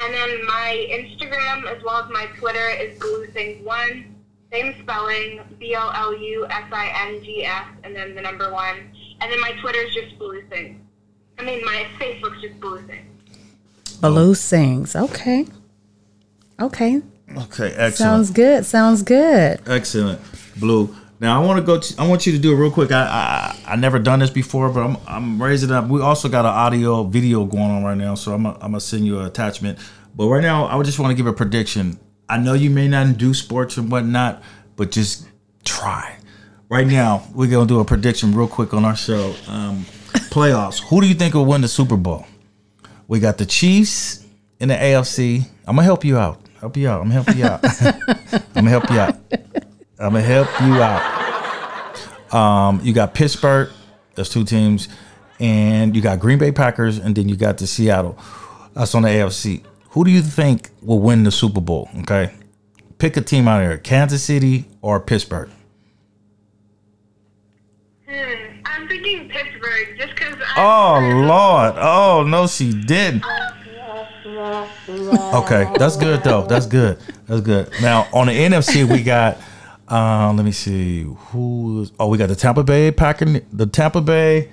And 0.00 0.14
then 0.14 0.44
my 0.46 0.86
Instagram 0.90 1.66
as 1.66 1.82
well 1.82 2.04
as 2.04 2.10
my 2.10 2.26
Twitter 2.38 2.68
is 2.70 2.98
bolusings1. 3.00 4.11
Same 4.52 4.74
spelling, 4.82 5.40
B 5.58 5.74
L 5.74 5.90
L 5.94 6.16
U 6.16 6.46
S 6.46 6.64
I 6.70 7.08
N 7.08 7.24
G 7.24 7.44
S, 7.44 7.64
and 7.84 7.96
then 7.96 8.14
the 8.14 8.20
number 8.20 8.52
one. 8.52 8.76
And 9.20 9.32
then 9.32 9.40
my 9.40 9.52
Twitter 9.62 9.80
is 9.80 9.94
just 9.94 10.18
bolusings. 10.18 10.76
I 11.38 11.42
mean, 11.42 11.64
my 11.64 11.86
Facebook's 11.98 12.42
just 12.42 12.60
bolusings. 12.60 13.06
Blue 14.00 14.34
sings. 14.34 14.94
Okay. 14.94 15.46
Okay. 16.60 17.00
Okay, 17.36 17.68
excellent. 17.68 17.94
Sounds 17.94 18.30
good. 18.30 18.66
Sounds 18.66 19.02
good. 19.02 19.60
Excellent, 19.66 20.20
Blue. 20.56 20.94
Now 21.18 21.40
I 21.40 21.46
want 21.46 21.58
to 21.58 21.64
go. 21.64 21.78
To, 21.80 22.02
I 22.02 22.06
want 22.06 22.26
you 22.26 22.32
to 22.32 22.38
do 22.38 22.52
it 22.52 22.56
real 22.56 22.70
quick. 22.70 22.92
I 22.92 23.54
I 23.66 23.72
I 23.72 23.76
never 23.76 23.98
done 23.98 24.18
this 24.18 24.28
before, 24.28 24.68
but 24.68 24.82
I'm 24.82 24.96
I'm 25.06 25.42
raising 25.42 25.70
up. 25.70 25.88
We 25.88 26.02
also 26.02 26.28
got 26.28 26.44
an 26.44 26.50
audio 26.50 27.04
video 27.04 27.44
going 27.46 27.70
on 27.70 27.84
right 27.84 27.96
now, 27.96 28.16
so 28.16 28.34
I'm 28.34 28.44
a, 28.44 28.52
I'm 28.54 28.72
gonna 28.72 28.80
send 28.80 29.06
you 29.06 29.20
an 29.20 29.26
attachment. 29.26 29.78
But 30.14 30.26
right 30.26 30.42
now, 30.42 30.66
I 30.66 30.74
would 30.74 30.84
just 30.84 30.98
want 30.98 31.10
to 31.10 31.14
give 31.14 31.26
a 31.26 31.32
prediction. 31.32 31.98
I 32.28 32.38
know 32.38 32.54
you 32.54 32.70
may 32.70 32.88
not 32.88 33.18
do 33.18 33.34
sports 33.34 33.76
and 33.76 33.90
whatnot, 33.90 34.42
but 34.76 34.90
just 34.90 35.26
try. 35.64 36.16
Right 36.68 36.86
now, 36.86 37.28
we're 37.34 37.50
gonna 37.50 37.66
do 37.66 37.80
a 37.80 37.84
prediction 37.84 38.34
real 38.34 38.48
quick 38.48 38.72
on 38.72 38.84
our 38.84 38.96
show. 38.96 39.34
Um, 39.46 39.84
playoffs. 40.30 40.82
Who 40.88 41.00
do 41.00 41.06
you 41.06 41.14
think 41.14 41.34
will 41.34 41.44
win 41.44 41.60
the 41.60 41.68
Super 41.68 41.96
Bowl? 41.96 42.26
We 43.08 43.20
got 43.20 43.36
the 43.36 43.44
Chiefs 43.46 44.24
in 44.58 44.68
the 44.68 44.74
AFC. 44.74 45.46
I'm 45.66 45.76
gonna 45.76 45.82
help 45.82 46.04
you 46.04 46.16
out. 46.16 46.40
Help 46.60 46.76
you 46.76 46.88
out. 46.88 47.02
I'm 47.02 47.10
gonna 47.10 47.22
help 47.22 47.36
you 47.36 47.44
out. 47.44 47.60
I'm 48.32 48.64
gonna 48.64 48.70
help 48.70 48.90
you 48.90 48.98
out. 48.98 49.16
I'm 49.98 50.12
gonna 50.12 50.22
help 50.22 50.48
you 50.62 50.82
out. 50.82 52.34
Um, 52.34 52.80
you 52.82 52.92
got 52.92 53.14
Pittsburgh. 53.14 53.70
That's 54.14 54.28
two 54.28 54.44
teams, 54.44 54.88
and 55.40 55.94
you 55.94 56.00
got 56.02 56.20
Green 56.20 56.38
Bay 56.38 56.52
Packers, 56.52 56.98
and 56.98 57.14
then 57.14 57.28
you 57.28 57.36
got 57.36 57.58
the 57.58 57.66
Seattle. 57.66 58.18
That's 58.74 58.94
on 58.94 59.02
the 59.02 59.08
AFC. 59.08 59.62
Who 59.92 60.04
do 60.04 60.10
you 60.10 60.22
think 60.22 60.70
will 60.80 61.00
win 61.00 61.22
the 61.22 61.30
Super 61.30 61.60
Bowl? 61.60 61.88
Okay, 62.00 62.32
pick 62.98 63.16
a 63.16 63.20
team 63.20 63.46
out 63.46 63.62
of 63.62 63.68
here: 63.68 63.78
Kansas 63.78 64.22
City 64.22 64.64
or 64.80 64.98
Pittsburgh. 65.00 65.50
Hmm. 68.08 68.14
I'm 68.64 68.88
thinking 68.88 69.28
Pittsburgh 69.28 69.98
just 69.98 70.14
because. 70.14 70.34
Oh 70.56 70.98
Lord! 71.26 71.74
Oh 71.76 72.24
no, 72.26 72.46
she 72.46 72.72
didn't. 72.72 73.22
Okay, 75.34 75.70
that's 75.78 75.96
good 75.98 76.22
though. 76.24 76.46
That's 76.46 76.66
good. 76.66 76.98
That's 77.26 77.42
good. 77.42 77.70
Now 77.82 78.08
on 78.14 78.28
the 78.28 78.32
NFC, 78.32 78.90
we 78.90 79.02
got. 79.02 79.38
Um, 79.88 80.36
let 80.38 80.46
me 80.46 80.52
see 80.52 81.02
who's. 81.02 81.92
Oh, 82.00 82.08
we 82.08 82.16
got 82.16 82.28
the 82.28 82.36
Tampa 82.36 82.64
Bay 82.64 82.90
Packer, 82.92 83.26
the 83.52 83.66
Tampa 83.66 84.00
Bay. 84.00 84.50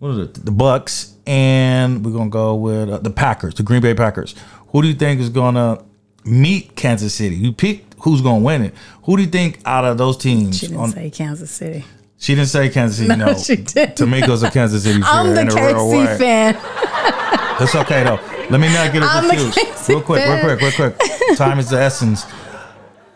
What 0.00 0.10
is 0.10 0.18
it? 0.18 0.34
The 0.44 0.50
Bucks, 0.50 1.16
and 1.30 2.04
we're 2.04 2.10
gonna 2.12 2.28
go 2.28 2.56
with 2.56 2.90
uh, 2.90 2.98
the 2.98 3.10
Packers, 3.10 3.54
the 3.54 3.62
Green 3.62 3.80
Bay 3.80 3.94
Packers. 3.94 4.34
Who 4.68 4.82
do 4.82 4.88
you 4.88 4.94
think 4.94 5.20
is 5.20 5.28
gonna 5.28 5.82
meet 6.24 6.74
Kansas 6.74 7.14
City? 7.14 7.36
You 7.36 7.52
pick 7.52 7.84
who's 8.00 8.20
gonna 8.20 8.40
win 8.44 8.62
it. 8.62 8.74
Who 9.04 9.16
do 9.16 9.22
you 9.22 9.28
think 9.28 9.60
out 9.64 9.84
of 9.84 9.96
those 9.96 10.16
teams? 10.16 10.58
She 10.58 10.66
didn't 10.66 10.80
on- 10.82 10.90
say 10.90 11.08
Kansas 11.10 11.50
City. 11.50 11.84
she 12.18 12.34
didn't 12.34 12.48
say 12.48 12.68
Kansas 12.68 12.96
City. 12.98 13.08
No, 13.08 13.26
No, 13.26 13.34
she 13.34 13.56
didn't. 13.56 13.96
Tamiko's 13.96 14.42
a 14.42 14.50
Kansas 14.50 14.82
City 14.82 15.00
fan 15.02 15.26
I'm 15.28 15.34
the. 15.34 15.42
KC 15.42 16.18
fan. 16.18 16.58
It's 17.62 17.74
okay 17.74 18.02
though. 18.04 18.18
Let 18.48 18.58
me 18.58 18.72
not 18.72 18.90
get 18.90 19.02
it 19.02 19.10
confused. 19.10 19.88
Real 19.88 20.00
quick, 20.00 20.26
real 20.26 20.40
quick, 20.56 20.60
real 20.62 20.72
quick. 20.72 21.36
Time 21.36 21.58
is 21.58 21.68
the 21.68 21.78
essence. 21.78 22.24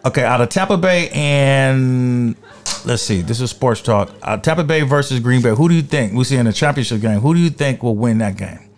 Okay, 0.04 0.22
out 0.22 0.42
of 0.42 0.50
Tampa 0.50 0.76
Bay 0.76 1.08
and 1.08 2.36
let's 2.84 3.02
see, 3.02 3.22
this 3.22 3.40
is 3.40 3.50
sports 3.50 3.80
talk. 3.80 4.10
Uh, 4.22 4.36
Tampa 4.36 4.64
Bay 4.64 4.82
versus 4.82 5.20
Green 5.20 5.42
Bay. 5.42 5.54
Who 5.54 5.68
do 5.68 5.74
you 5.74 5.82
think 5.82 6.12
we 6.12 6.24
see 6.24 6.36
in 6.36 6.46
the 6.46 6.52
championship 6.52 7.00
game? 7.00 7.20
Who 7.20 7.34
do 7.34 7.40
you 7.40 7.50
think 7.50 7.82
will 7.82 7.96
win 7.96 8.18
that 8.18 8.36
game? 8.36 8.70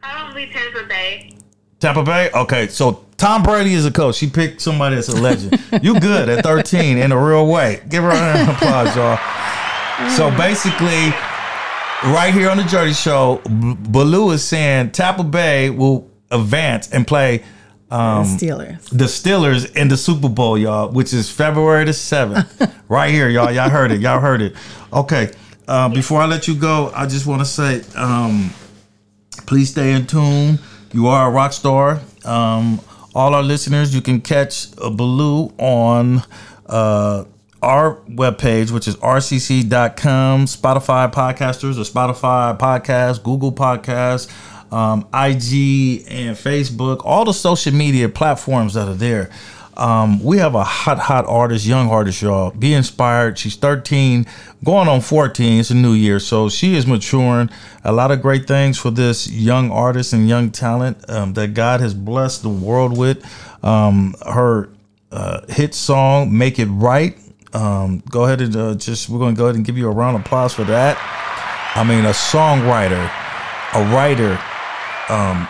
Probably 0.00 0.46
Tampa 0.46 0.84
Bay. 0.84 1.36
Tampa 1.78 2.02
Bay. 2.02 2.30
Okay, 2.32 2.68
so 2.68 3.04
Tom 3.16 3.42
Brady 3.42 3.74
is 3.74 3.86
a 3.86 3.90
coach. 3.90 4.16
She 4.16 4.28
picked 4.28 4.60
somebody 4.60 4.94
that's 4.96 5.08
a 5.08 5.20
legend. 5.20 5.58
you 5.82 5.98
good 6.00 6.28
at 6.28 6.44
13 6.44 6.98
in 6.98 7.12
a 7.12 7.22
real 7.22 7.46
way. 7.46 7.82
Give 7.88 8.02
her 8.02 8.10
an 8.10 8.48
applause, 8.50 8.94
y'all. 8.96 9.18
So 10.16 10.30
basically, 10.36 11.10
right 12.10 12.32
here 12.32 12.48
on 12.50 12.56
the 12.56 12.64
Journey 12.64 12.94
Show, 12.94 13.40
B- 13.44 13.50
Bolu 13.50 14.32
is 14.32 14.42
saying 14.42 14.92
Tampa 14.92 15.24
Bay 15.24 15.70
will 15.70 16.10
advance 16.30 16.90
and 16.90 17.06
play 17.06 17.42
um, 17.90 18.24
Steelers. 18.24 18.88
the 18.90 19.04
Steelers 19.04 19.74
in 19.74 19.88
the 19.88 19.96
Super 19.96 20.28
Bowl, 20.28 20.56
y'all, 20.56 20.90
which 20.90 21.12
is 21.12 21.30
February 21.30 21.84
the 21.84 21.90
7th. 21.90 22.72
right 22.88 23.12
here, 23.12 23.28
y'all. 23.28 23.50
Y'all 23.50 23.70
heard 23.70 23.90
it. 23.90 24.00
Y'all 24.00 24.20
heard 24.20 24.42
it. 24.42 24.54
Okay. 24.92 25.30
Uh, 25.66 25.88
before 25.88 26.20
I 26.20 26.26
let 26.26 26.48
you 26.48 26.54
go, 26.54 26.90
I 26.94 27.06
just 27.06 27.26
want 27.26 27.40
to 27.40 27.46
say 27.46 27.82
um, 27.96 28.50
please 29.46 29.70
stay 29.70 29.92
in 29.92 30.06
tune. 30.06 30.58
You 30.92 31.06
are 31.08 31.28
a 31.28 31.30
rock 31.30 31.52
star. 31.52 32.00
Um, 32.24 32.80
all 33.14 33.34
our 33.34 33.42
listeners, 33.42 33.94
you 33.94 34.00
can 34.00 34.20
catch 34.20 34.66
a 34.72 34.90
Bolu 34.90 35.52
on 35.58 36.22
uh, 36.66 37.24
our 37.62 37.96
webpage, 38.08 38.70
which 38.70 38.88
is 38.88 38.96
rcc.com, 38.96 40.46
Spotify 40.46 41.12
podcasters 41.12 41.76
or 41.76 41.82
Spotify 41.82 42.58
podcast, 42.58 43.22
Google 43.22 43.52
podcast, 43.52 44.30
um, 44.70 45.00
IG 45.14 46.04
and 46.08 46.36
Facebook, 46.36 47.02
all 47.04 47.24
the 47.24 47.34
social 47.34 47.72
media 47.72 48.08
platforms 48.08 48.74
that 48.74 48.88
are 48.88 48.94
there. 48.94 49.30
Um, 49.76 50.22
we 50.22 50.36
have 50.38 50.54
a 50.54 50.62
hot, 50.62 50.98
hot 50.98 51.24
artist, 51.26 51.64
young 51.64 51.88
artist, 51.88 52.20
y'all. 52.20 52.50
Be 52.50 52.74
inspired. 52.74 53.38
She's 53.38 53.56
13, 53.56 54.26
going 54.62 54.88
on 54.88 55.00
14. 55.00 55.58
It's 55.60 55.70
a 55.70 55.74
new 55.74 55.94
year. 55.94 56.20
So 56.20 56.50
she 56.50 56.74
is 56.74 56.86
maturing. 56.86 57.48
A 57.82 57.90
lot 57.90 58.10
of 58.10 58.20
great 58.20 58.46
things 58.46 58.78
for 58.78 58.90
this 58.90 59.30
young 59.30 59.70
artist 59.70 60.12
and 60.12 60.28
young 60.28 60.50
talent 60.50 61.08
um, 61.08 61.32
that 61.32 61.54
God 61.54 61.80
has 61.80 61.94
blessed 61.94 62.42
the 62.42 62.50
world 62.50 62.96
with. 62.96 63.24
Um, 63.64 64.14
her 64.26 64.68
uh, 65.10 65.46
hit 65.48 65.74
song, 65.74 66.36
Make 66.36 66.58
It 66.58 66.66
Right. 66.66 67.16
Um, 67.54 68.02
go 68.10 68.24
ahead 68.24 68.42
and 68.42 68.54
uh, 68.54 68.74
just, 68.74 69.08
we're 69.08 69.18
going 69.18 69.34
to 69.34 69.38
go 69.38 69.46
ahead 69.46 69.56
and 69.56 69.64
give 69.64 69.78
you 69.78 69.88
a 69.88 69.90
round 69.90 70.14
of 70.14 70.22
applause 70.26 70.52
for 70.52 70.64
that. 70.64 70.98
I 71.74 71.84
mean, 71.84 72.04
a 72.04 72.10
songwriter, 72.10 73.10
a 73.74 73.94
writer, 73.94 74.38
Um, 75.10 75.48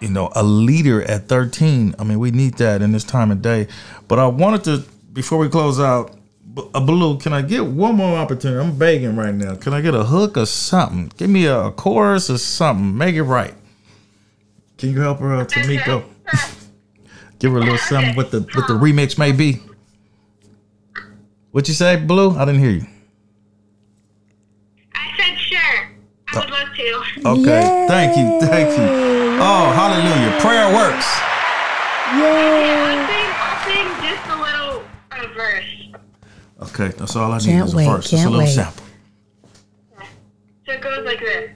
you 0.00 0.08
know, 0.08 0.30
a 0.34 0.42
leader 0.42 1.02
at 1.02 1.28
13. 1.28 1.94
I 1.98 2.04
mean, 2.04 2.18
we 2.18 2.32
need 2.32 2.54
that 2.54 2.82
in 2.82 2.92
this 2.92 3.04
time 3.04 3.30
of 3.30 3.40
day. 3.40 3.68
But 4.08 4.18
I 4.18 4.26
wanted 4.26 4.64
to, 4.64 4.84
before 5.12 5.38
we 5.38 5.48
close 5.48 5.78
out, 5.78 6.16
a 6.56 6.60
uh, 6.60 6.80
Bolu. 6.80 7.18
can 7.22 7.32
I 7.32 7.40
get 7.40 7.64
one 7.64 7.94
more 7.94 8.18
opportunity? 8.18 8.60
I'm 8.60 8.76
begging 8.76 9.16
right 9.16 9.34
now. 9.34 9.54
Can 9.54 9.72
I 9.72 9.80
get 9.80 9.94
a 9.94 10.04
hook 10.04 10.36
or 10.36 10.44
something? 10.44 11.10
Give 11.16 11.30
me 11.30 11.46
a, 11.46 11.70
chorus 11.70 12.28
or 12.28 12.36
something. 12.36 12.96
Make 12.98 13.14
it 13.14 13.22
right. 13.22 13.54
Can 14.76 14.90
you 14.90 15.00
help 15.00 15.20
her 15.20 15.34
out, 15.34 15.48
Tamiko? 15.48 16.04
Give 17.38 17.52
her 17.52 17.58
a 17.58 17.60
little 17.60 17.78
something 17.78 18.14
what 18.14 18.30
the 18.30 18.40
what 18.54 18.68
the 18.68 18.74
remix 18.74 19.18
may 19.18 19.32
be. 19.32 19.60
What 21.52 21.68
you 21.68 21.74
say, 21.74 21.96
Bolu? 21.96 22.36
I 22.36 22.44
didn't 22.44 22.60
hear 22.60 22.70
you. 22.70 22.86
I 24.94 25.10
said 25.16 25.38
sure. 25.38 25.90
I 26.28 26.38
would 26.38 26.50
love 27.24 27.36
to. 27.36 27.42
Okay. 27.42 27.86
Thank 27.88 28.16
you. 28.16 28.40
Thank 28.46 28.70
you. 28.70 28.84
Oh, 29.40 29.72
hallelujah. 29.74 30.40
Prayer 30.40 30.72
works. 30.74 31.06
I'll 32.14 33.06
sing, 33.08 33.30
I'll 33.38 33.58
sing 33.64 33.88
just 34.02 34.24
a 34.28 34.36
little 34.36 34.82
verse. 35.34 35.70
Okay, 36.62 36.88
that's 36.96 37.16
all 37.16 37.32
I 37.32 37.38
need 37.38 37.46
Can't 37.46 37.68
is 37.68 37.74
a 37.74 37.76
wait, 37.76 37.86
verse. 37.86 38.10
Just 38.10 38.24
a 38.24 38.30
little 38.30 38.44
wait. 38.44 38.54
sample. 38.54 38.84
So 40.66 40.72
it 40.72 40.80
goes 40.80 41.04
like 41.04 41.20
this. 41.20 41.50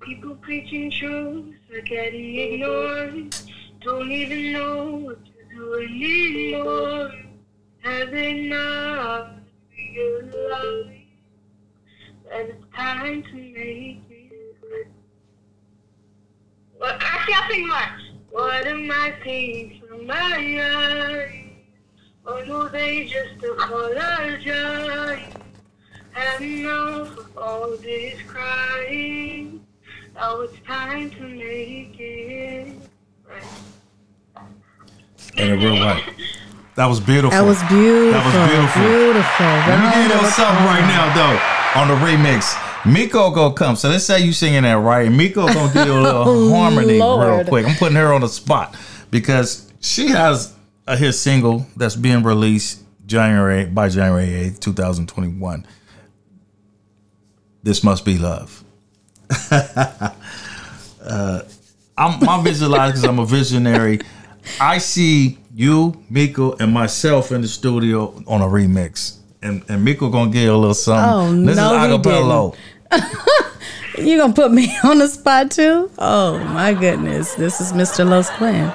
People 0.00 0.34
preaching 0.36 0.90
truth 0.90 1.54
are 1.74 1.80
getting 1.80 2.36
ignored. 2.36 3.34
Don't 3.80 4.10
even 4.10 4.52
know 4.52 4.96
what 4.96 5.24
to 5.24 5.32
do 5.54 5.74
anymore. 5.74 7.12
Have 7.82 8.10
they 8.10 8.48
not 8.48 9.36
realized 9.70 10.90
that 12.28 12.48
it's 12.48 12.64
time 12.74 13.22
to 13.22 13.32
make 13.34 14.02
it 14.10 14.13
right? 14.13 14.13
Well, 14.13 14.13
actually, 16.86 17.34
I'll 17.34 17.50
sing 17.50 17.68
more. 17.68 17.78
What 18.30 18.66
am 18.66 18.90
I 18.90 19.14
seeing 19.22 19.80
from 19.80 20.06
my 20.06 20.14
eyes? 20.14 21.40
Oh, 22.26 22.34
or 22.34 22.44
do 22.44 22.68
they 22.70 23.04
just 23.06 23.44
apologize? 23.44 25.22
Had 26.12 26.40
enough 26.40 27.18
of 27.18 27.38
all 27.38 27.76
this 27.76 28.20
crying. 28.26 29.64
Now 30.14 30.40
it's 30.40 30.58
time 30.66 31.10
to 31.10 31.22
make 31.22 31.98
it 31.98 32.76
right. 33.28 33.44
In 35.36 35.50
a 35.50 35.56
real 35.56 35.74
way. 35.74 36.02
That 36.74 36.86
was 36.86 36.98
beautiful. 36.98 37.30
That 37.30 37.46
was 37.46 37.62
beautiful. 37.70 38.18
That 38.18 38.26
was 38.26 38.34
beautiful. 38.50 38.82
Beautiful. 38.82 39.46
Let 39.46 39.78
me 39.78 39.86
give 39.94 40.10
you 40.10 40.10
a 40.10 40.18
little 40.18 40.26
Round 40.26 40.26
of 40.26 40.34
something 40.34 40.66
right 40.66 40.86
now, 40.90 41.06
though, 41.14 41.38
on 41.78 41.86
the 41.86 41.94
remix. 42.02 42.58
Miko 42.86 43.30
gonna 43.30 43.54
come. 43.54 43.76
So 43.76 43.88
let's 43.88 44.04
say 44.04 44.20
you 44.20 44.32
singing 44.32 44.62
that 44.62 44.74
right. 44.74 45.10
Miko 45.10 45.46
gonna 45.46 45.72
give 45.72 45.86
you 45.86 45.94
a 45.94 46.02
little 46.02 46.50
harmony 46.54 46.94
real 46.94 47.44
quick. 47.44 47.66
I'm 47.66 47.76
putting 47.76 47.96
her 47.96 48.12
on 48.12 48.20
the 48.20 48.28
spot 48.28 48.76
because 49.10 49.72
she 49.80 50.08
has 50.08 50.54
a 50.86 50.96
hit 50.96 51.14
single 51.14 51.66
that's 51.76 51.96
being 51.96 52.22
released 52.22 52.82
January 53.06 53.64
by 53.66 53.88
January 53.88 54.50
8th, 54.50 54.60
2021. 54.60 55.66
This 57.62 57.82
must 57.82 58.04
be 58.04 58.18
love. 58.18 58.62
uh, 59.50 60.10
I'm 61.96 62.20
my 62.20 62.42
visualize 62.42 62.90
because 62.92 63.04
I'm 63.04 63.18
a 63.18 63.26
visionary. 63.26 64.00
I 64.60 64.78
see 64.78 65.38
you, 65.54 66.02
Miko, 66.10 66.56
and 66.56 66.72
myself 66.72 67.32
in 67.32 67.40
the 67.40 67.48
studio 67.48 68.22
on 68.26 68.42
a 68.42 68.46
remix. 68.46 69.18
And 69.40 69.62
and 69.68 69.84
Miko 69.84 70.10
gonna 70.10 70.30
get 70.30 70.48
a 70.48 70.56
little 70.56 70.74
something. 70.74 71.42
Oh, 71.42 71.46
this 71.46 71.56
no, 71.56 71.74
is 71.74 71.82
he 71.82 72.10
acapella. 72.10 72.56
You 73.98 74.18
gonna 74.18 74.32
put 74.32 74.50
me 74.50 74.76
on 74.84 74.98
the 74.98 75.06
spot 75.08 75.52
too? 75.52 75.88
Oh 75.98 76.38
my 76.38 76.74
goodness, 76.74 77.34
this 77.34 77.60
is 77.60 77.72
Mr. 77.72 78.04
Los 78.08 78.28
Quin. 78.30 78.72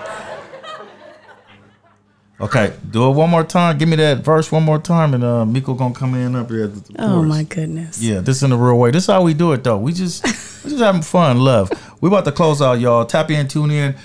Okay, 2.42 2.74
do 2.90 3.10
it 3.10 3.14
one 3.16 3.30
more 3.30 3.44
time. 3.44 3.78
Give 3.78 3.90
me 3.90 3.98
that 3.98 4.20
verse 4.24 4.50
one 4.50 4.64
more 4.64 4.80
time, 4.80 5.14
and 5.14 5.26
uh, 5.26 5.46
Miko 5.46 5.74
gonna 5.74 5.94
come 5.94 6.16
in 6.16 6.38
up 6.38 6.50
here. 6.50 6.64
At 6.66 6.74
the 6.86 6.96
Oh 7.00 7.22
my 7.22 7.44
goodness. 7.44 8.02
Yeah, 8.02 8.22
this 8.22 8.42
in 8.44 8.52
the 8.52 8.58
real 8.58 8.78
way. 8.78 8.92
This 8.92 9.04
is 9.04 9.08
how 9.08 9.22
we 9.24 9.34
do 9.34 9.52
it, 9.52 9.66
though. 9.66 9.78
We 9.78 9.92
just 9.92 10.24
we 10.64 10.70
just 10.70 10.82
having 10.82 11.02
fun, 11.02 11.40
love. 11.40 11.70
We 12.00 12.08
about 12.08 12.24
to 12.26 12.32
close 12.32 12.62
out, 12.62 12.80
y'all. 12.80 13.06
Tap 13.06 13.30
in, 13.30 13.50
tune 13.50 13.72
in 13.72 13.96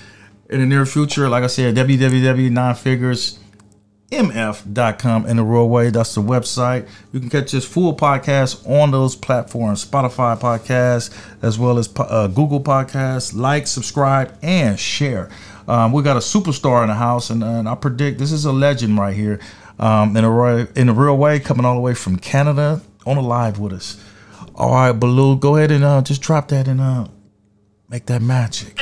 in 0.51 0.61
the 0.61 0.67
near 0.67 0.85
future. 0.85 1.29
Like 1.29 1.45
I 1.45 1.47
said, 1.47 1.77
www.nonfiguresmf.com 4.15 5.27
in 5.27 5.37
the 5.37 5.45
real 5.45 5.69
way. 5.69 5.91
That's 5.91 6.15
the 6.15 6.23
website. 6.23 6.89
You 7.13 7.21
can 7.21 7.31
catch 7.31 7.53
this 7.53 7.65
full 7.65 7.97
podcast 7.97 8.69
on 8.69 8.91
those 8.91 9.17
platforms: 9.17 9.85
Spotify 9.85 10.39
podcast, 10.39 11.17
as 11.43 11.59
well 11.59 11.79
as 11.79 11.89
uh, 11.97 12.29
Google 12.29 12.61
Podcasts. 12.61 13.35
Like, 13.35 13.67
subscribe, 13.67 14.37
and 14.43 14.79
share. 14.79 15.31
Um, 15.67 15.93
we 15.93 16.03
got 16.03 16.17
a 16.17 16.21
superstar 16.21 16.83
in 16.83 16.89
the 16.89 16.95
house, 16.95 17.31
and, 17.31 17.43
and 17.43 17.69
I 17.69 17.75
predict 17.75 18.19
this 18.19 18.33
is 18.33 18.45
a 18.45 18.53
legend 18.53 18.99
right 18.99 19.15
here. 19.15 19.41
Um, 19.79 20.17
in 20.17 20.25
a 20.25 20.57
in 20.77 20.89
a 20.89 20.93
real 20.93 21.17
way, 21.17 21.41
coming 21.41 21.65
all 21.65 21.75
the 21.75 21.81
way 21.81 21.95
from 21.95 22.17
Canada 22.17 22.81
on 23.07 23.17
a 23.17 23.21
live 23.21 23.59
with 23.59 23.73
us. 23.73 24.03
All 24.55 24.73
right, 24.73 24.95
Bolu, 24.95 25.41
go 25.41 25.57
ahead 25.57 25.73
and 25.73 25.83
uh, 25.83 26.01
just 26.01 26.23
drop 26.23 26.49
that 26.49 26.69
and 26.69 26.81
uh, 26.81 27.09
make 27.89 28.07
that 28.07 28.23
magic. 28.23 28.79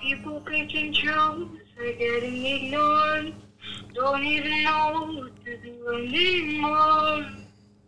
People 0.00 0.40
picking 0.40 0.94
truths 0.94 1.55
are 1.78 1.92
getting 1.92 2.44
ignored, 2.44 3.34
don't 3.94 4.24
even 4.24 4.64
know 4.64 5.10
what 5.14 5.44
to 5.44 5.56
do 5.58 5.88
anymore. 5.88 7.26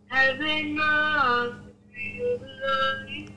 Have 0.07 0.39
they 0.39 0.63
not 0.63 1.53
realized 1.95 3.33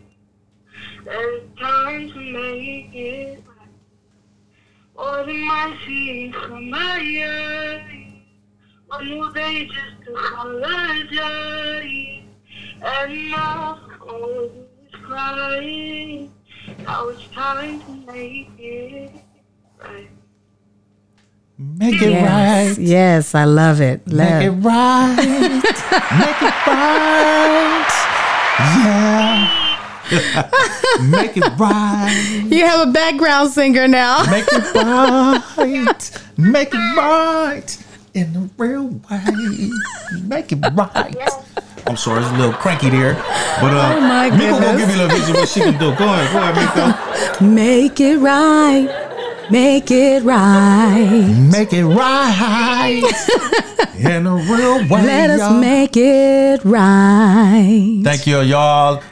that 1.05 1.19
it's 1.19 1.61
time 1.61 2.11
to 2.11 2.19
make 2.19 2.95
it 2.95 3.43
right? 3.47 3.69
Or 4.95 5.21
am 5.21 5.51
I 5.51 5.77
seeing 5.87 6.33
from 6.33 6.71
my 6.71 6.99
eyes? 7.27 8.13
Or 8.91 8.99
will 9.01 9.33
they 9.33 9.67
just 9.67 10.09
apologize? 10.09 11.23
And 12.83 13.31
now 13.31 13.81
all 14.01 14.45
is 14.45 14.95
crying. 15.03 16.33
Now 16.79 17.09
it's 17.09 17.27
time 17.29 17.81
to 17.81 18.13
make 18.13 18.51
it 18.59 19.13
right. 19.81 20.11
Make 21.63 22.03
it 22.03 22.11
Yes, 22.11 22.77
right. 22.79 22.87
yes, 22.87 23.35
I 23.35 23.45
love 23.45 23.81
it. 23.81 24.07
Make 24.07 24.45
it 24.45 24.51
right. 24.51 25.17
Make 25.17 26.43
it 26.43 26.67
right. 26.67 27.89
Yeah. 28.61 29.49
Make 31.11 31.37
it 31.37 31.59
right. 31.59 32.43
You 32.51 32.67
have 32.67 32.89
a 32.89 32.93
background 32.93 33.51
singer 33.51 33.87
now. 33.89 34.25
Make 34.31 34.45
it 34.49 34.75
right. 34.75 36.23
Make 36.37 36.69
it 36.75 36.97
right. 36.97 37.79
In 38.15 38.33
the 38.35 38.51
real 38.59 38.89
way. 39.11 39.71
Make 40.25 40.53
it 40.53 40.59
right. 40.75 41.17
I'm 41.87 41.97
sorry, 41.97 42.23
it's 42.23 42.31
a 42.31 42.35
little 42.37 42.53
cranky 42.53 42.91
there. 42.91 43.15
But 43.61 43.73
uh 43.73 43.95
Oh, 43.97 44.01
my 44.01 44.31
Miko 44.31 44.61
gonna 44.61 44.79
give 44.79 44.89
you 44.91 44.95
a 44.97 45.01
little 45.03 45.17
vision 45.19 45.35
what 45.35 45.49
she 45.49 45.61
can 45.61 45.73
do. 45.79 45.95
Go 45.97 46.05
ahead, 46.05 46.33
go 46.33 46.39
ahead, 46.43 47.41
Miko. 47.41 47.45
Make 47.55 48.01
it 48.01 48.19
right. 48.19 48.89
Make 49.53 49.91
it 49.91 50.23
right. 50.23 51.29
Make 51.53 51.75
it 51.75 51.85
right. 51.85 53.03
In 53.99 54.27
a 54.27 54.35
real 54.37 54.79
way. 54.89 55.03
Let 55.05 55.29
us 55.29 55.41
y'all. 55.41 55.61
make 55.61 55.95
it 55.95 56.65
right. 56.65 58.01
Thank 58.03 58.27
you, 58.27 58.41
y'all. 58.41 59.03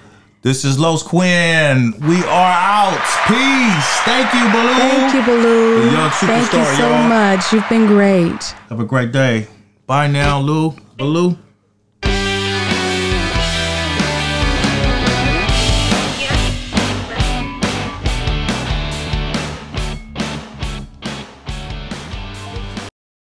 This 0.40 0.64
is 0.64 0.78
Los 0.78 1.02
Quin. 1.02 1.92
We 2.08 2.24
are 2.24 2.52
out. 2.56 3.04
Peace. 3.28 3.90
Thank 4.08 4.32
you, 4.32 4.40
Bolu. 4.48 4.74
Thank 4.78 5.12
you, 5.14 5.20
Bolu. 5.20 5.84
The 5.84 5.90
young 5.92 6.10
Thank 6.10 6.52
you 6.54 6.64
so 6.64 6.88
y'all. 6.88 7.08
much. 7.08 7.52
You've 7.52 7.68
been 7.68 7.86
great. 7.86 8.42
Have 8.70 8.80
a 8.80 8.84
great 8.86 9.12
day. 9.12 9.46
Bye 9.86 10.06
now, 10.06 10.40
Lou. 10.40 10.70
Bolu. 10.98 11.36